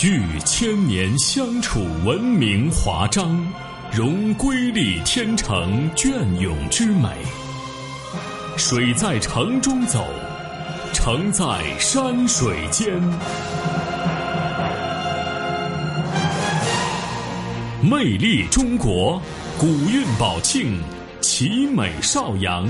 [0.03, 3.41] 据千年相处文明华章，
[3.89, 6.11] 融瑰丽天成隽
[6.41, 7.07] 永之美。
[8.57, 10.05] 水在城中走，
[10.91, 13.01] 城在山水间。
[17.81, 19.21] 魅力中国，
[19.57, 20.81] 古韵宝庆，
[21.21, 22.67] 奇美邵阳，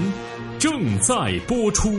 [0.59, 1.97] 正在播出。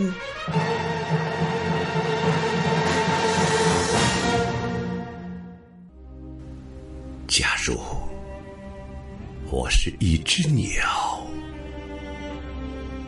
[7.37, 7.77] 假如
[9.51, 11.27] 我是一只鸟，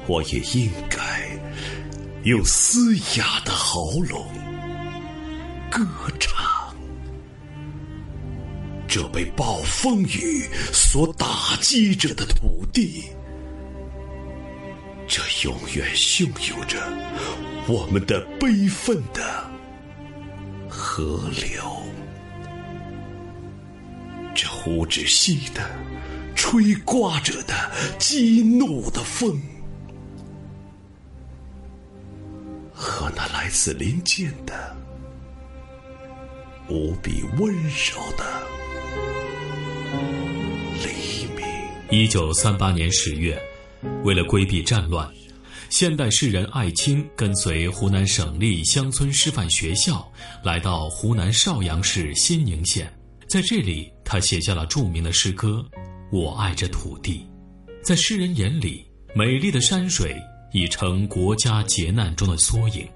[0.08, 1.30] 我也应该
[2.24, 4.26] 用嘶哑的喉咙
[5.70, 5.86] 歌
[6.18, 6.74] 唱。
[8.88, 13.04] 这被暴风雨所打击着的土地，
[15.06, 16.82] 这永远汹涌着
[17.68, 19.48] 我们的悲愤的
[20.68, 21.62] 河流。
[24.66, 25.64] 呼之息的、
[26.34, 27.54] 吹刮着的、
[28.00, 29.40] 激怒的风，
[32.74, 34.76] 和那来自林间的
[36.68, 38.42] 无比温柔的
[40.82, 41.46] 黎明。
[41.88, 43.40] 一九三八年十月，
[44.02, 45.08] 为了规避战乱，
[45.70, 52.92] 现代诗人艾青跟随湖南省立乡村师范学校来到湖南邵阳市新宁县。
[53.28, 55.62] 在这里，他写下了著名的诗歌
[56.16, 57.26] 《我爱这土地》。
[57.82, 60.16] 在诗人眼里，美丽的山水
[60.52, 62.86] 已成国家劫难中的缩影。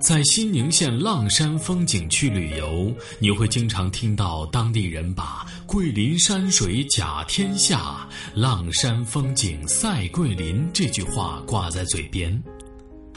[0.00, 12.42] 在新宁县浪山风景区旅游，你会经常听到当地人把“桂林山水甲天下，浪山风景赛桂林”这句话挂在嘴边。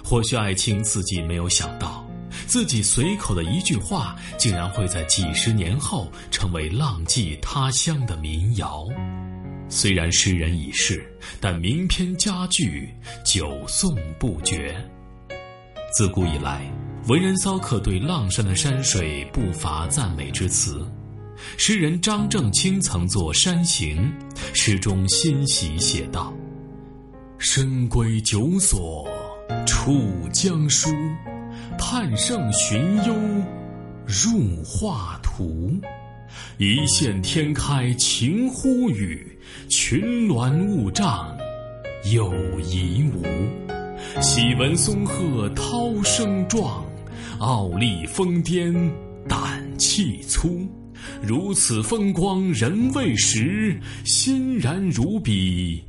[0.04, 2.05] 或许艾青自己没有想到。
[2.48, 8.86] 自己随口的一句话，竟然会在几十年后成为浪迹他乡的民谣。
[9.68, 11.06] 虽然诗人已逝，
[11.42, 12.90] 但名篇佳句
[13.26, 14.76] 久诵不绝。
[15.98, 16.62] 自古以来，
[17.08, 20.86] 文人骚客对浪山的山水不乏赞美之词。
[21.58, 24.14] 诗人张正清曾作《山行》，
[24.54, 26.34] 诗中欣喜写道
[27.38, 29.08] ：“深闺九所
[29.66, 30.90] 处江书。”
[31.78, 33.16] 叹圣寻幽
[34.06, 35.80] 入画图，
[36.58, 39.38] 一线天开晴忽雨，
[39.70, 41.36] 群峦雾障
[42.14, 43.24] 有疑无。
[44.22, 46.86] 喜闻松鹤涛声壮，
[47.40, 48.74] 傲立峰巅
[49.28, 50.68] 胆气粗。
[51.22, 55.84] 如此风光人未识，欣然如彼，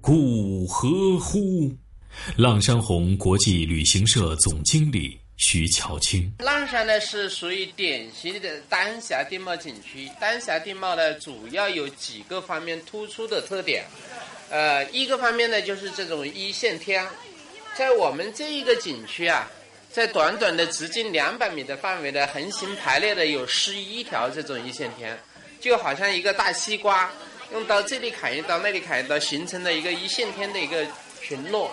[0.00, 1.72] 故何乎？
[2.36, 10.10] 浪山红国际旅行社总经理徐桥清：浪山呢是属于典型的丹霞地貌景区。
[10.20, 13.84] 丹霞地貌呢主要有几个方面突出的特点，
[14.50, 17.06] 呃，一个方面呢就是这种一线天，
[17.74, 19.50] 在我们这一个景区啊。
[19.94, 25.14] 在短短的直径两百米的范围的横行排列的有十一条这种一线天，
[25.60, 27.12] 就好像一个大西瓜，
[27.52, 30.86] 用刀这里砍一刀，那里砍一刀，形成了一个一线天的一个
[31.20, 31.70] 群落。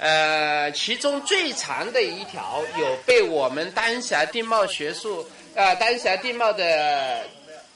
[0.00, 7.22] 呃，其中最长的一条有被我们丹霞地貌学术呃丹霞地貌的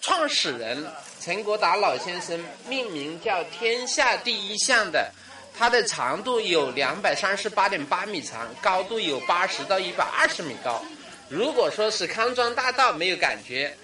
[0.01, 5.13] 创始人陈国达老先生命名叫“天下第一巷”的。
[5.57, 10.83] 它的长度有两百三十八点八米长，高度有八十到一百二十米高。
[11.29, 13.77] 如果说是康庄大道没有感觉，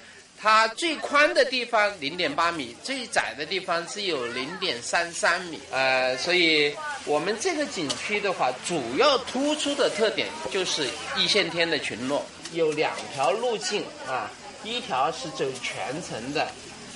[0.42, 5.60] 它最宽的地方零点八米，最窄的地方只有零点三三米。
[5.70, 6.74] 呃，所以
[7.04, 10.88] 我们这个景区的话，主要突出的特点就是
[11.18, 12.24] 一线天的群落，
[12.54, 14.30] 有两条路径啊，
[14.64, 16.50] 一条是走全程的，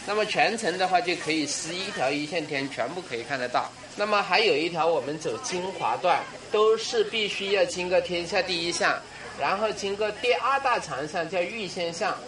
[0.07, 3.71] 那么全程的话就可以十一条一线天全部可以看得到。
[3.95, 8.99] 那么还有一条，我们走精华段，都是必须要经过天下第一巷，
[9.39, 12.19] 然后经过第二大长巷叫玉仙巷，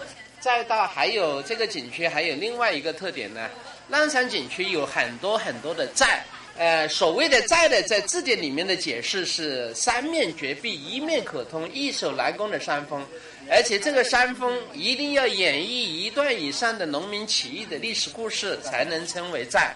[0.47, 3.51] 再到还有这个景区还有另外一个特点呢，
[3.89, 6.23] 浪山景区有很多很多的寨，
[6.57, 13.05] 呃，所谓的寨呢，在字典里面的解释是三面绝壁，一面可通，易守难攻的山峰，
[13.51, 19.75] 而且这个山峰一定要演绎一段以上的农民起义的历史故事，才能称为寨。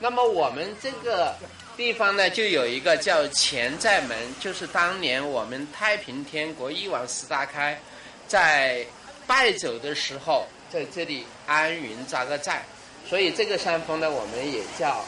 [0.00, 1.32] 那么我们这个
[1.76, 7.80] 地方呢，就有一个叫前寨门，就是当年我们太平天国翼王石达开
[8.26, 8.84] 在
[9.28, 12.62] 败走的时候，在这里安营扎个寨，
[13.08, 15.04] 所以这个山峰呢，我们也叫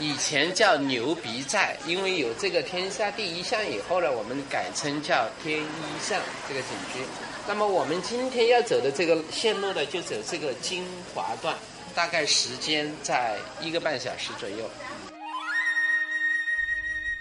[0.00, 7.00] 以前叫牛鼻寨，因为有这个天下第一巷以后呢，我们改称叫天一巷这个景区。
[7.46, 11.54] 那么我们今天要走的这个线路呢，就走这个金华段。
[11.94, 14.70] 大概时间在一个半小时左右。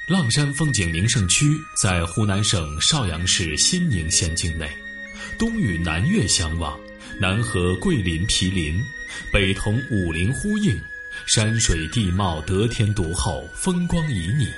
[0.09, 1.45] 浪山风景名胜区
[1.81, 4.69] 在湖南省邵阳市新宁县境内，
[5.37, 6.79] 东与南岳相望，
[7.19, 8.81] 南和桂林毗邻，
[9.31, 10.79] 北同武陵呼应，
[11.25, 14.49] 山水地貌得天独厚，风光旖旎。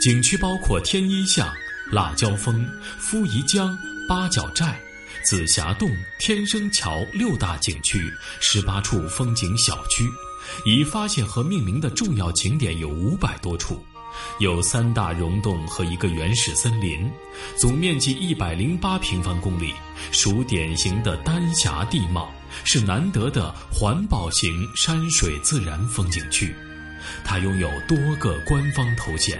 [0.00, 1.52] 景区包括天一巷、
[1.90, 2.66] 辣椒峰、
[2.98, 3.76] 夫夷江、
[4.08, 4.80] 八角寨。
[5.22, 10.04] 紫霞洞、天生桥六大景区，十八处风景小区，
[10.66, 13.82] 已发现和命名的重要景点有五百多处，
[14.38, 17.10] 有三大溶洞和一个原始森林，
[17.56, 19.74] 总面积一百零八平方公里，
[20.12, 22.32] 属典型的丹霞地貌，
[22.64, 26.54] 是难得的环保型山水自然风景区。
[27.24, 29.38] 它拥有多个官方头衔，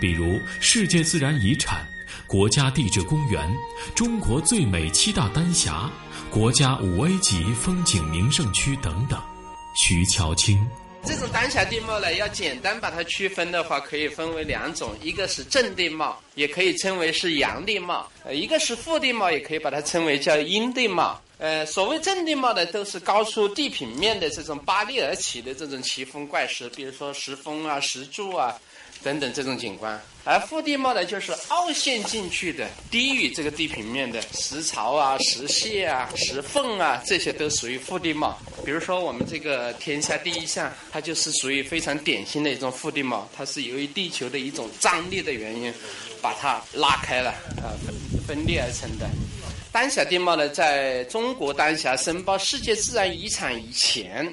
[0.00, 1.86] 比如世界自然遗产。
[2.26, 3.54] 国家地质公园、
[3.94, 5.90] 中国最美七大丹霞、
[6.30, 9.20] 国家五 A 级风景名胜区等等。
[9.74, 10.66] 徐乔清，
[11.04, 21.20] 这种丹霞地貌呢，要简单把它区分的话，可以分为两种：一个是正地貌，也可以称为是阳地貌；呃，一个是负地貌，也可以把它称为叫阴地貌。
[21.38, 28.56] 呃，所谓正地貌的，都是高出地平面的这种拔地而起的这种奇峰怪石，比如说石峰啊、石柱啊。
[29.02, 38.38] 等等这种景观，而腹地貌呢，就是凹陷进去的，低于这个地平面的石槽啊、石屑啊、石缝啊，这些都属于腹地貌。
[38.64, 45.72] 比如说我们这个天下第一项，它就是属于非常典型的一种腹地貌，它是由于地球的一种张力的原因，
[46.20, 47.94] 把它拉开了啊，分
[48.26, 49.08] 分裂而成的。
[49.72, 54.32] 丹霞地貌呢，在中国丹霞申报世界自然遗产以前。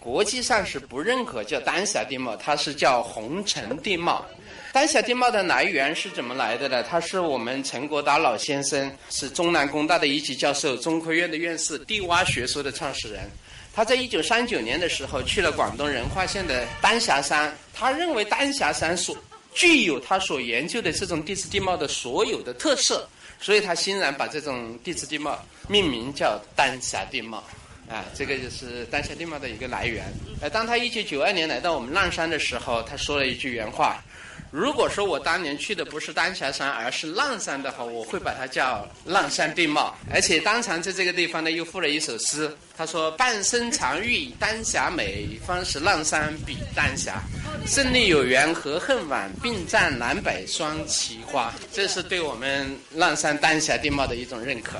[0.00, 4.24] 国际上是不认可叫丹霞地貌，它是叫红尘地貌。
[4.72, 6.82] 丹霞地貌的来源是怎么来的呢？
[6.82, 13.28] 他是我们陈国达老先生，是中南工大的一级教授，中科院的院士，地洼学说的创始人。
[13.74, 19.16] 他在一九三九年的时候去了广东仁化县的丹霞山，他认为丹霞山所
[19.54, 23.08] 具有他所研究的这种地质地貌的所有的特色，
[23.40, 27.42] 所以他欣然把这种地质地貌命名叫丹霞地貌。
[27.88, 30.04] 啊，这个就是丹霞地貌的一个来源。
[30.42, 34.04] 呃，当他一九九二年来到我们浪山的时候，他说了一句原话
[34.52, 42.54] ：“如果说我当年去的不是丹霞山，而是浪山的话，我会把它叫浪山地貌。”而且当场在这个地方呢，又赋了一首诗。
[42.76, 47.22] 他说：“半生常遇丹霞美，方是浪山比丹霞。
[47.66, 54.78] 胜利有缘何恨晚，并占南北双奇花。”这是对我们浪山丹霞地貌的一种认可。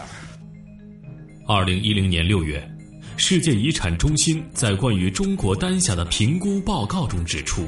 [1.48, 2.62] 二零一零年六月。
[3.20, 7.66] 世界遗产中心在关于中国丹霞的评估报告中指出，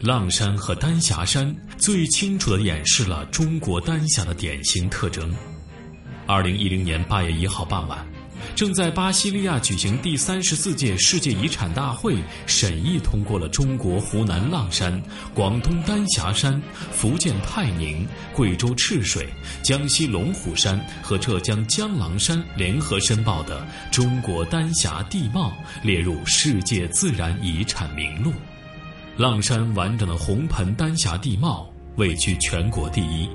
[0.00, 5.34] 浪山和丹霞山最清楚地演示了中国丹霞的典型特征。
[6.26, 8.13] 二零一零年八月一号傍晚。
[8.54, 15.02] 正在巴西利亚举行第三十四届世界遗产大会，审议通过了中国湖南浪山、
[15.34, 19.26] 广东丹霞山、福建泰宁、贵州赤水、
[19.60, 25.52] 江西龙虎山和浙江江郎山联合申报的中国丹霞地貌
[25.82, 28.32] 列入世界自然遗产名录。
[29.16, 33.28] 浪山完整的红盆丹霞地貌位居全国第一，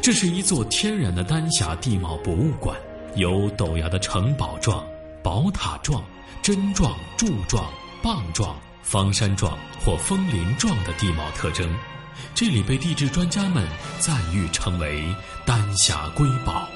[0.00, 2.74] 这是一座天然的丹霞地貌博物馆。
[3.14, 4.86] 有陡崖的城堡状、
[5.22, 6.02] 宝塔状、
[6.42, 7.70] 针状、柱状、
[8.02, 11.68] 棒状、方山状或枫林状的地貌特征，
[12.34, 13.66] 这里被地质专家们
[13.98, 15.04] 赞誉称为
[15.44, 16.66] “丹霞瑰宝”。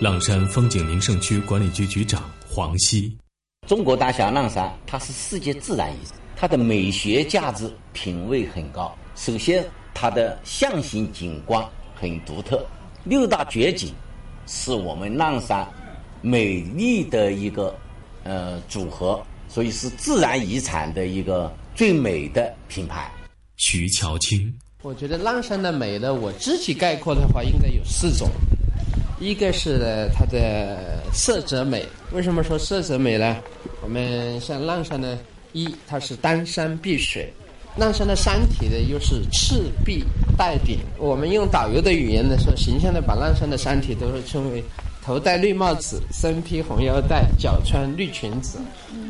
[0.00, 3.16] 浪山风景名胜区管理局局长黄希：
[3.68, 8.92] 中国丹霞浪山，它是世界自然遗产，它的美学价值品位很高。
[9.14, 9.64] 首先，
[9.94, 11.64] 它的象形景观
[11.94, 12.66] 很独特，
[13.04, 13.94] 六大绝景。
[14.48, 15.64] 是我们浪山
[16.22, 17.76] 美丽的一个
[18.24, 23.08] 呃组合，所以是自然遗产的一个最美的品牌。
[23.56, 28.28] 徐乔清，我觉得浪山的美呢，我自己概括的话，应该有四种。
[29.20, 33.36] 一个是它的色泽美，为什么说色泽美呢？
[33.82, 35.18] 我们像浪山呢，
[35.52, 37.32] 一它是丹山碧水。
[37.76, 40.04] 浪山的山体呢，又是赤壁
[40.38, 40.78] 带顶。
[40.96, 44.62] 我们用导游的语言来说，形象的把浪山的山体都是称为
[45.02, 48.58] 头戴绿帽子，身披红腰带，脚穿绿裙子，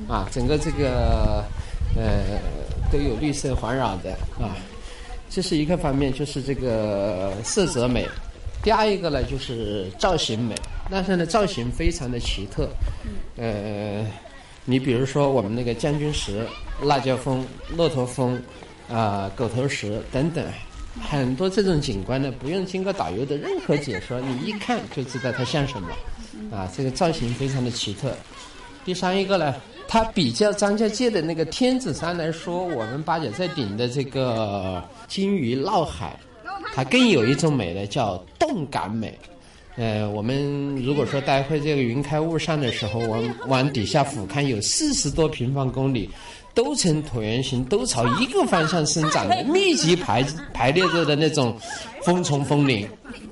[0.09, 1.45] 啊，整个这个
[1.95, 2.41] 呃
[2.91, 4.13] 都有绿色环绕的
[4.43, 4.57] 啊。
[5.29, 8.09] 这是一个方面，就是这个色泽美。
[8.63, 10.55] 第二一个呢，就是造型美。
[10.91, 12.67] 浪山的造型非常的奇特，
[13.37, 14.05] 呃。
[14.71, 16.47] 你比如说，我们那个将军石、
[16.83, 17.43] 辣椒峰、
[17.75, 18.39] 骆驼峰，
[18.87, 20.45] 啊，狗头石等等，
[21.01, 25.89] 很多这种景观呢，不用经过导游的任何解说，你一看就知道它像什么，
[26.57, 28.13] 啊，这个造型非常的奇特。
[28.85, 29.55] 第三一个呢，
[29.87, 36.19] 它比较张家界的那个天子山来说，我们八角寨顶的这个金鱼闹海，
[36.75, 39.19] 它更有一种美呢，叫动感美。
[39.77, 46.11] 呃，我们如果说待会这个云开雾散的时候，往往底下俯瞰，有四十多平方公里，
[46.59, 51.57] 都呈椭圆形，都朝一个方向生长的，密集排排列着的那种
[52.03, 52.85] 蜂丛枫林。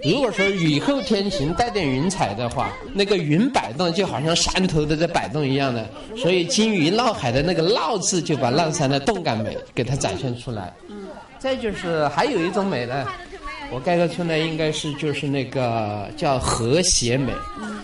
[0.05, 5.85] 如果说雨后天晴，带点云彩的话，那个云摆动就好像山头都在摆动一样的。
[6.17, 10.73] 所以金鱼闹海的那个“闹”字，就把浪山的动感美给它展现出来。
[10.89, 13.05] 嗯，再就是还有一种美呢。
[13.73, 17.81] 我概括出来应该是就是那个叫和谐美，嗯，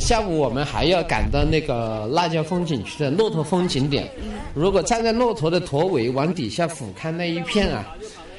[0.00, 4.08] 下午我们还要赶到那个辣椒风景区的骆驼峰景点。
[4.54, 7.96] 如果站在骆驼的驼尾往底下俯瞰那一片啊，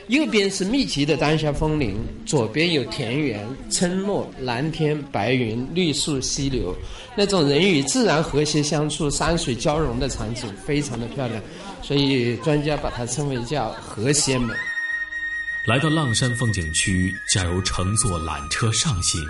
[0.07, 6.75] 右边是密集的丹霞枫林，左边有田园、村落、蓝天白云、绿树溪流，
[7.15, 11.39] 那种人与自然和谐相处、山水交融的场景，非常的漂亮，
[11.83, 14.51] 所以专家把它称为叫和谐美。
[15.69, 19.23] 来到浪山风景区，假如乘坐缆车上行，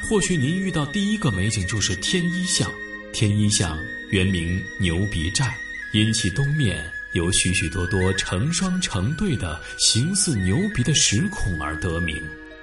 [0.00, 2.70] 或许您遇到第一个美景就是天一巷。
[3.12, 3.76] 天一巷
[4.10, 5.52] 原名牛鼻寨，
[5.92, 12.16] 因其东面有许许多多成双成对的形似牛鼻的石孔而得名。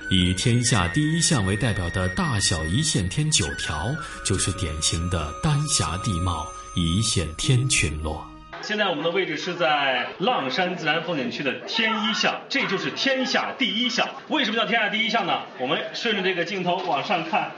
[0.09, 6.47] 以天下第一巷为代表的大小一线天九条，就是典型的丹霞地貌
[6.77, 8.25] 一线天群落。
[8.67, 14.05] 现在我们的位置是在浪山自然风景区的天一巷，这就是天下第一巷。
[14.27, 15.39] 为什么叫天下第一巷呢？
[15.57, 17.51] 我们顺着这个镜头往上看，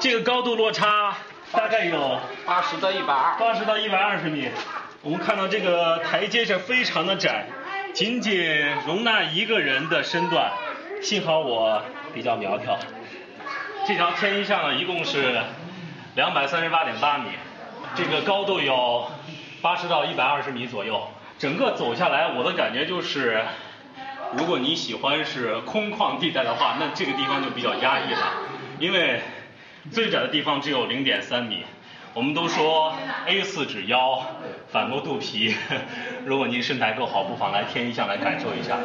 [0.00, 1.14] 这个高度落差
[1.50, 4.50] 大概有八十到一百二，八十到一百二十米。
[5.00, 7.46] 我们看到这个台阶是非常的窄，
[7.94, 10.52] 仅仅容纳一个人的身段。
[11.00, 11.82] 幸好我
[12.12, 12.78] 比较苗条。
[13.88, 15.40] 这条天一巷呢，一共是
[16.16, 17.30] 两百三十八点八米，
[17.94, 19.10] 这个高度有。
[19.62, 21.08] 八十到一百二十米左右，
[21.38, 23.42] 整个走下来，我的感觉就是，
[24.32, 28.32] 如果你喜欢是空旷地带的话，那这个地方就比较压抑了，
[28.78, 29.20] 因为
[29.90, 31.64] 最窄的地方只有零点三米。
[32.12, 32.92] 我们都说
[33.26, 34.20] A 四纸腰，
[34.68, 35.54] 反过肚皮。
[36.24, 38.78] 如果您身材够好，不妨来天一巷来感受一下。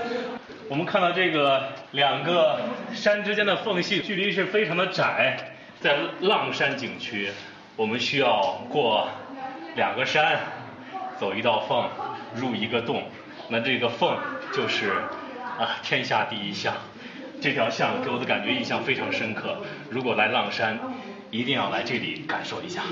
[0.69, 2.59] 我们看到这个两个
[2.93, 5.38] 山之间的缝隙，距离是非常的窄。
[5.80, 7.32] 在浪山景区，
[7.76, 9.07] 我们需要过
[9.76, 10.39] 两个山。
[11.20, 11.89] 走一道缝，
[12.36, 13.09] 入一个洞，
[13.49, 14.18] 那这个缝
[14.53, 14.91] 就是
[15.59, 16.74] 啊天下第一巷。
[17.41, 19.57] 这条巷给我的感觉印象非常深刻。
[19.89, 20.80] 如果来浪山，
[21.32, 22.84] 一定要来这里感受一下。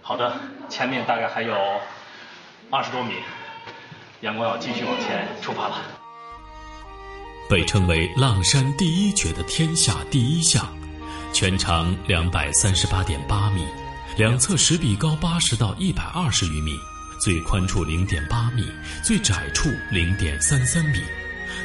[0.00, 0.32] 好的，
[0.68, 1.54] 前面大概还有
[2.70, 3.12] 二十多米，
[4.22, 5.82] 阳光要继续往前出发了。
[7.48, 10.66] 被称为浪山第一绝的天下第一巷，
[11.32, 13.66] 全长两百三十八点八米，
[14.16, 16.72] 两侧石壁高八十到一百二十余米，
[17.20, 18.64] 最宽处零点八米，
[19.04, 20.98] 最窄处零点三三米，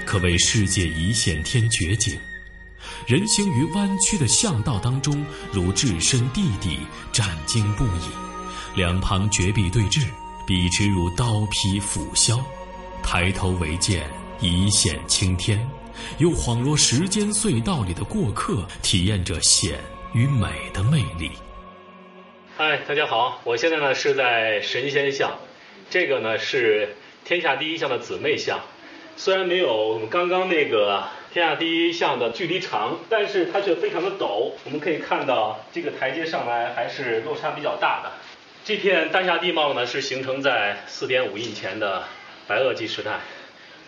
[0.05, 2.17] 可谓世界一线天绝景。
[3.07, 6.79] 人行于弯曲的巷道当中，如置身地底，
[7.11, 8.75] 战惊不已。
[8.75, 10.05] 两旁绝壁对峙，
[10.47, 12.37] 笔直如刀劈斧削，
[13.03, 14.09] 抬头唯见。
[14.41, 15.65] 一线青天，
[16.17, 19.79] 又恍若时间隧道里的过客，体验着险
[20.13, 21.31] 与美的魅力。
[22.65, 25.37] 嗨，大家好，我现在呢是在神仙巷，
[25.89, 26.95] 这个呢是
[27.25, 28.61] 天下第一像的姊妹巷。
[29.17, 31.03] 虽然没有我们刚刚那个
[31.33, 34.53] 天下第一像的距离长，但是它却非常的陡。
[34.63, 38.13] 我们可以看到这个台阶上来还是落差比较大的。
[38.63, 42.05] 这片丹霞地貌呢是形成在四点五亿前的
[42.47, 43.19] 白垩纪时代。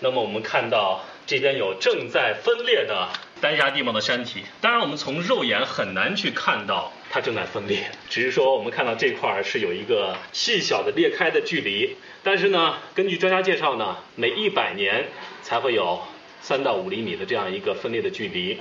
[0.01, 3.07] 那么我们看到这边有正在分裂的
[3.39, 11.95] 丹霞地貌的山体，当然我们从肉眼很难去看到它正在分裂，只是说我们看到这块是有一个细小的裂开的距离。
[12.23, 15.05] 但是呢，根据专家介绍呢，每一百年
[15.41, 16.01] 才会有
[16.41, 18.59] 三到五厘米的这样一个分裂的距离。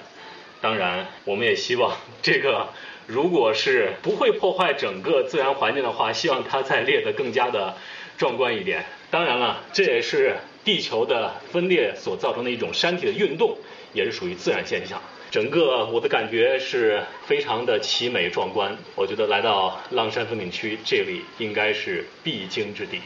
[0.61, 2.69] 当然，我们也希望这个
[3.07, 7.77] 如果是不会破坏整个自然环境的话，希望它再裂得更加的
[8.17, 8.85] 壮观一点。
[9.11, 10.37] 当然了，这也是。
[10.65, 13.59] 地球的分裂所造成的一种山体的运动，
[13.93, 14.99] 也是属于自然现象。
[15.35, 18.73] 整个我的感觉是非常的奇美壮观。
[18.95, 23.01] 我觉得来到浪山风景区，这里应该是必经之地。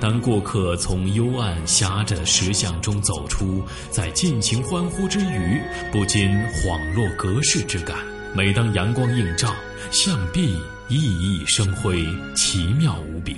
[0.00, 5.60] 当过客从幽暗狭窄的石巷中走出，在尽情欢呼之余，
[5.92, 7.98] 不禁恍若隔世之感。
[8.34, 9.54] 每当阳光映照，
[9.90, 10.56] 象壁
[10.88, 12.02] 熠熠生辉，
[12.34, 13.36] 奇妙无比。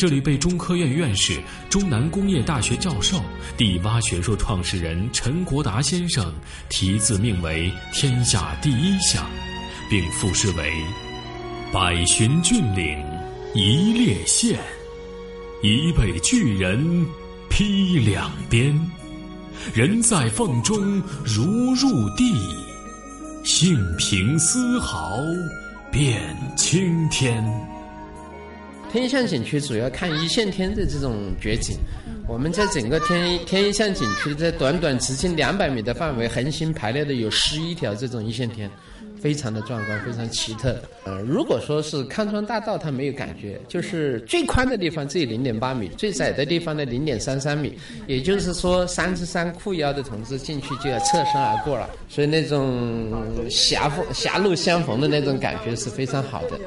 [0.00, 1.38] 这里被中科院院士、
[1.68, 3.22] 中南工业大学教授、
[3.58, 6.32] 地洼学说创始人陈国达先生
[6.70, 9.28] 题字命为“天下第一象”，
[9.90, 10.72] 并赋诗为
[11.70, 12.98] ：“百寻峻岭
[13.54, 14.58] 一列线，
[15.62, 17.06] 一被巨人
[17.50, 18.74] 劈两边。
[19.74, 20.80] 人在缝中
[21.26, 22.32] 如入地，
[23.44, 25.18] 性平丝毫
[25.92, 27.44] 变青天。”
[28.92, 31.76] 天象景区主要看一线天的这种绝景。
[32.26, 38.70] 我们在整个天天象景区，在短短直径两百米的范围，横行排列的有十一条这种一线天，
[39.20, 40.80] 非常的壮观，非常奇特。
[41.04, 47.76] 呃，如果说是康庄大道，它没有感觉，就是最宽的地方只有零点八米，最窄的地方呢零点三三米。
[48.06, 53.12] 也就是说，三十三裤腰的同志进去就要侧身而过了，所以那种
[53.50, 56.60] 狭缝狭路相逢的那种感觉是非常好的。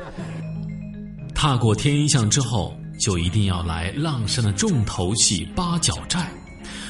[1.44, 6.32] 踏过天一巷之后，就一定要来浪山的重头戏八角寨。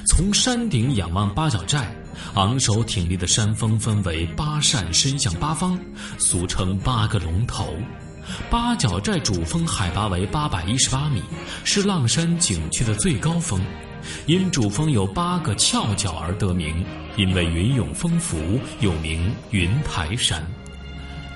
[0.06, 1.91] 从山顶仰望八角寨，
[2.36, 5.76] 昂首挺立的山峰分为八扇伸向八方，
[6.20, 7.74] 俗称八个龙头。
[8.51, 11.24] 八角寨主峰海拔为八百一十八米，
[11.64, 13.60] 是浪山景区的最高峰，
[14.28, 16.86] 因主峰有八个翘角而得名。
[17.18, 18.38] 因为云涌丰富，
[18.82, 20.45] 又名云台山。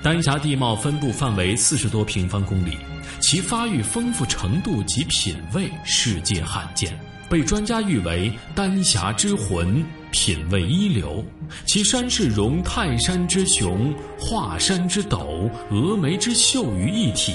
[0.02, 2.78] 丹霞地貌分布范围四十多平方公里。
[3.20, 6.96] 其发育丰富程度及品位世界罕见，
[7.28, 11.24] 被专家誉为丹霞之魂，品味一流。
[11.66, 17.34] 其山势融泰山之雄、华山之陡、峨眉之秀于一体。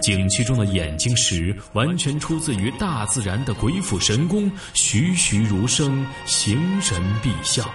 [0.00, 7.68] 景区中的眼睛石完全出自于大自然的鬼斧神工，栩栩如生，形神毕效。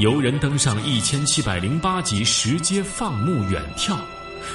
[0.00, 3.98] 游人登上一千七百零八级石阶放牧远眺。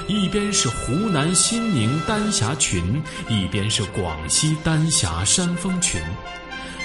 [0.07, 6.01] 一边是湖南新宁丹霞群，一边是广西丹霞山峰群。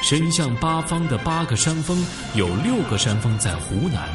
[0.03, 2.05] 伸向八方的八个山峰，
[2.35, 4.07] 有六个山峰在湖南，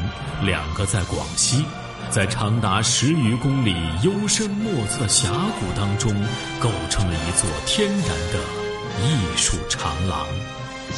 [0.44, 1.64] 两个在广西，
[2.08, 3.74] 在长达十余公里
[4.04, 6.14] 幽深莫测峡谷当中，
[6.60, 8.38] 构成了一座天然的
[9.02, 10.24] 艺术长廊。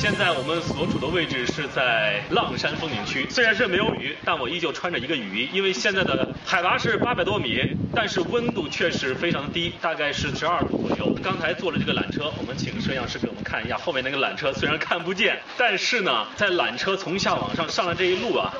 [0.00, 7.60] 现在我们所处的位置是在浪山风景区，虽然是没有雨，但我依旧穿着一个雨衣，因为现在的海拔是八百多米，
[7.92, 11.12] 但是温度确实非常低，大概是十二度左右。
[11.20, 18.54] 刚才坐了这个缆车，我们请摄像师给我们看一下后面那个缆车，虽然看不见，但是呢，在缆车从下往上上来这一路啊，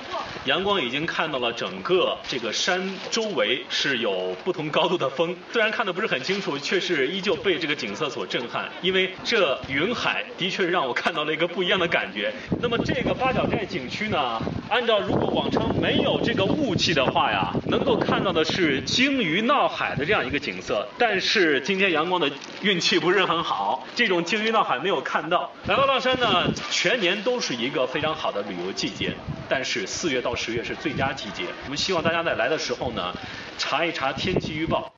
[0.46, 2.82] 阳光已经看到了整个这个山
[3.12, 8.68] 周围是有不同高度的峰，虽然看的不是很清楚，却是依旧被这个景色所震撼。
[8.82, 12.32] 因为这云海的确让我看到了一个不一样的感觉。
[12.60, 20.88] 那么这个八角寨景区呢，按照如果往常没有这个雾气的话呀，能够看到的是鲸鱼闹海的这样一个景色。
[20.98, 22.28] 但是今天阳光的
[22.62, 25.52] 运气不是很好，这种鲸鱼闹海没有看到。
[25.66, 29.14] 来到乐山呢，全年都是一个非常好的旅游季节，
[29.48, 31.44] 但是四月到十月是最佳季节。
[31.64, 33.14] 我们希望大家在来的时候呢，
[33.58, 34.97] 查一查天气预报。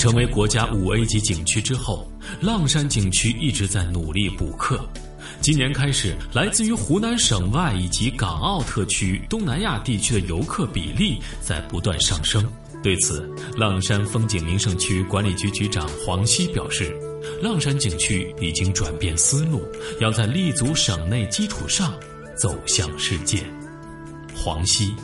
[0.00, 4.82] 成为国家五 A 级景区之后，浪山景区一直在努力补课。
[5.42, 12.50] 今年开始，来自于湖南省外以及港澳特区、东南亚地区的游客比例在不断上升。
[12.82, 16.96] 对此，浪山风景名胜区管理局局长黄希表示，
[17.42, 19.60] 浪山景区已经转变思路，
[20.00, 21.92] 要在立足省内基础上
[22.34, 23.44] 走向世界。
[24.34, 24.94] 黄西，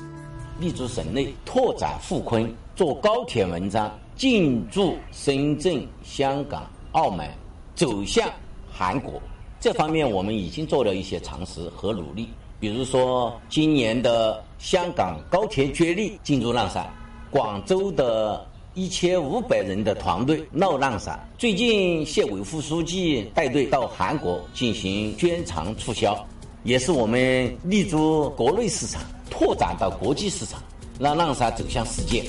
[0.58, 7.28] 立足省内，拓展富坤，做高铁文章，进驻深圳、香港、澳门，
[7.74, 8.28] 走向
[8.72, 9.20] 韩国。
[9.60, 16.90] 这方面我们已经做了一些尝试和努力，比如说今年的香港高铁接力进驻浪山。
[17.30, 21.18] 广州的一千五百人的团队闹浪山。
[21.36, 26.16] 最近县委副书记带队到韩国进行宣传促销，
[26.62, 30.62] 也是我们立足国内市场，拓展到国际市场，
[30.98, 32.22] 让浪山走向世界。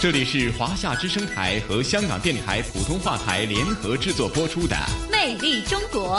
[0.00, 4.74] 这里是华夏之声台和香港电台普通话台联合制作播出的
[5.12, 6.16] 《魅力中国》。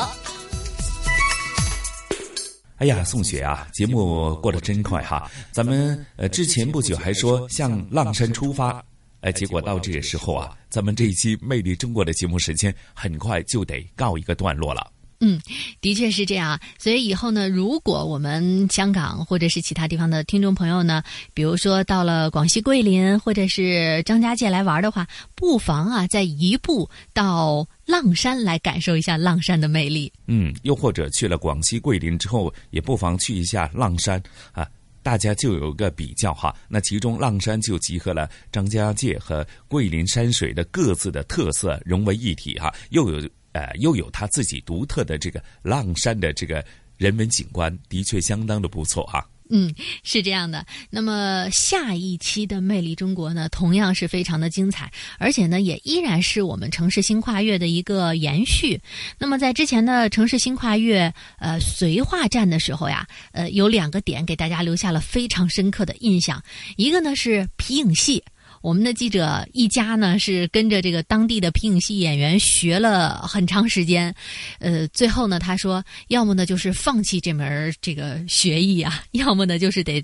[2.78, 5.28] 哎呀，宋雪啊，节目过得真快哈！
[5.52, 8.86] 咱们呃之前不久还说向浪山出发，
[9.22, 14.92] 哎，结果到这个时候啊，咱们这一期《魅力中国》的节目时间很快就得告一个段落了。
[15.24, 15.40] 嗯，
[15.82, 16.60] 的确是这样。
[16.80, 21.04] 所以以后呢，如果我们香港或者是其他地方的听众朋友呢，
[21.34, 30.12] 比如说到了广西桂林或者是张家界来玩的话，不妨啊再移步到浪山来感受一下浪山的魅力。
[30.26, 34.20] 嗯，又或者去了广西桂林之后，也不妨去一下浪山
[34.54, 34.68] 啊，
[35.04, 36.52] 大家就有个比较哈。
[36.68, 43.30] 那其中浪山就集合了张家界和桂林山水的各自的特色融为一体哈，又有。
[43.54, 46.64] 呃，又有它自己独特的这个浪山的这个
[46.98, 49.26] 人文景观，的确相当的不错啊。
[49.54, 50.66] 嗯，是这样的。
[50.90, 54.90] 那么下一期的《魅力中国》呢，同样是非常的精彩，
[55.20, 58.80] 而且呢，也依然是我们城市新跨越的一个延续。
[59.20, 66.42] 那么在之前的城市新跨越呃绥化站的时候呀，呃，有两个点给大家留下了非常深刻的印象，
[66.78, 68.24] 一个呢是皮影戏。
[68.62, 74.14] 我们的记者一家呢是跟着这个当地的皮影戏演员学了很长时间，
[74.60, 80.04] 呃，最后呢他说，要么呢就是放弃这门这个学艺啊， 要么呢就是得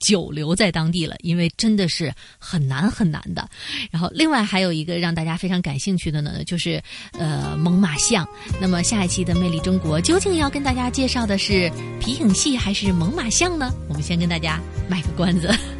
[0.00, 3.48] 久留在当地了，因为真的是很难很难的。
[3.90, 6.82] 然后另外还有一个让大家非常感兴趣的呢，就是
[7.12, 8.28] 呃猛犸象。
[8.60, 13.72] 那么下一期的《魅力中国》究竟要跟大家介绍的是皮影戏还是猛犸象呢？
[13.88, 15.48] 我们先跟大家卖个关子。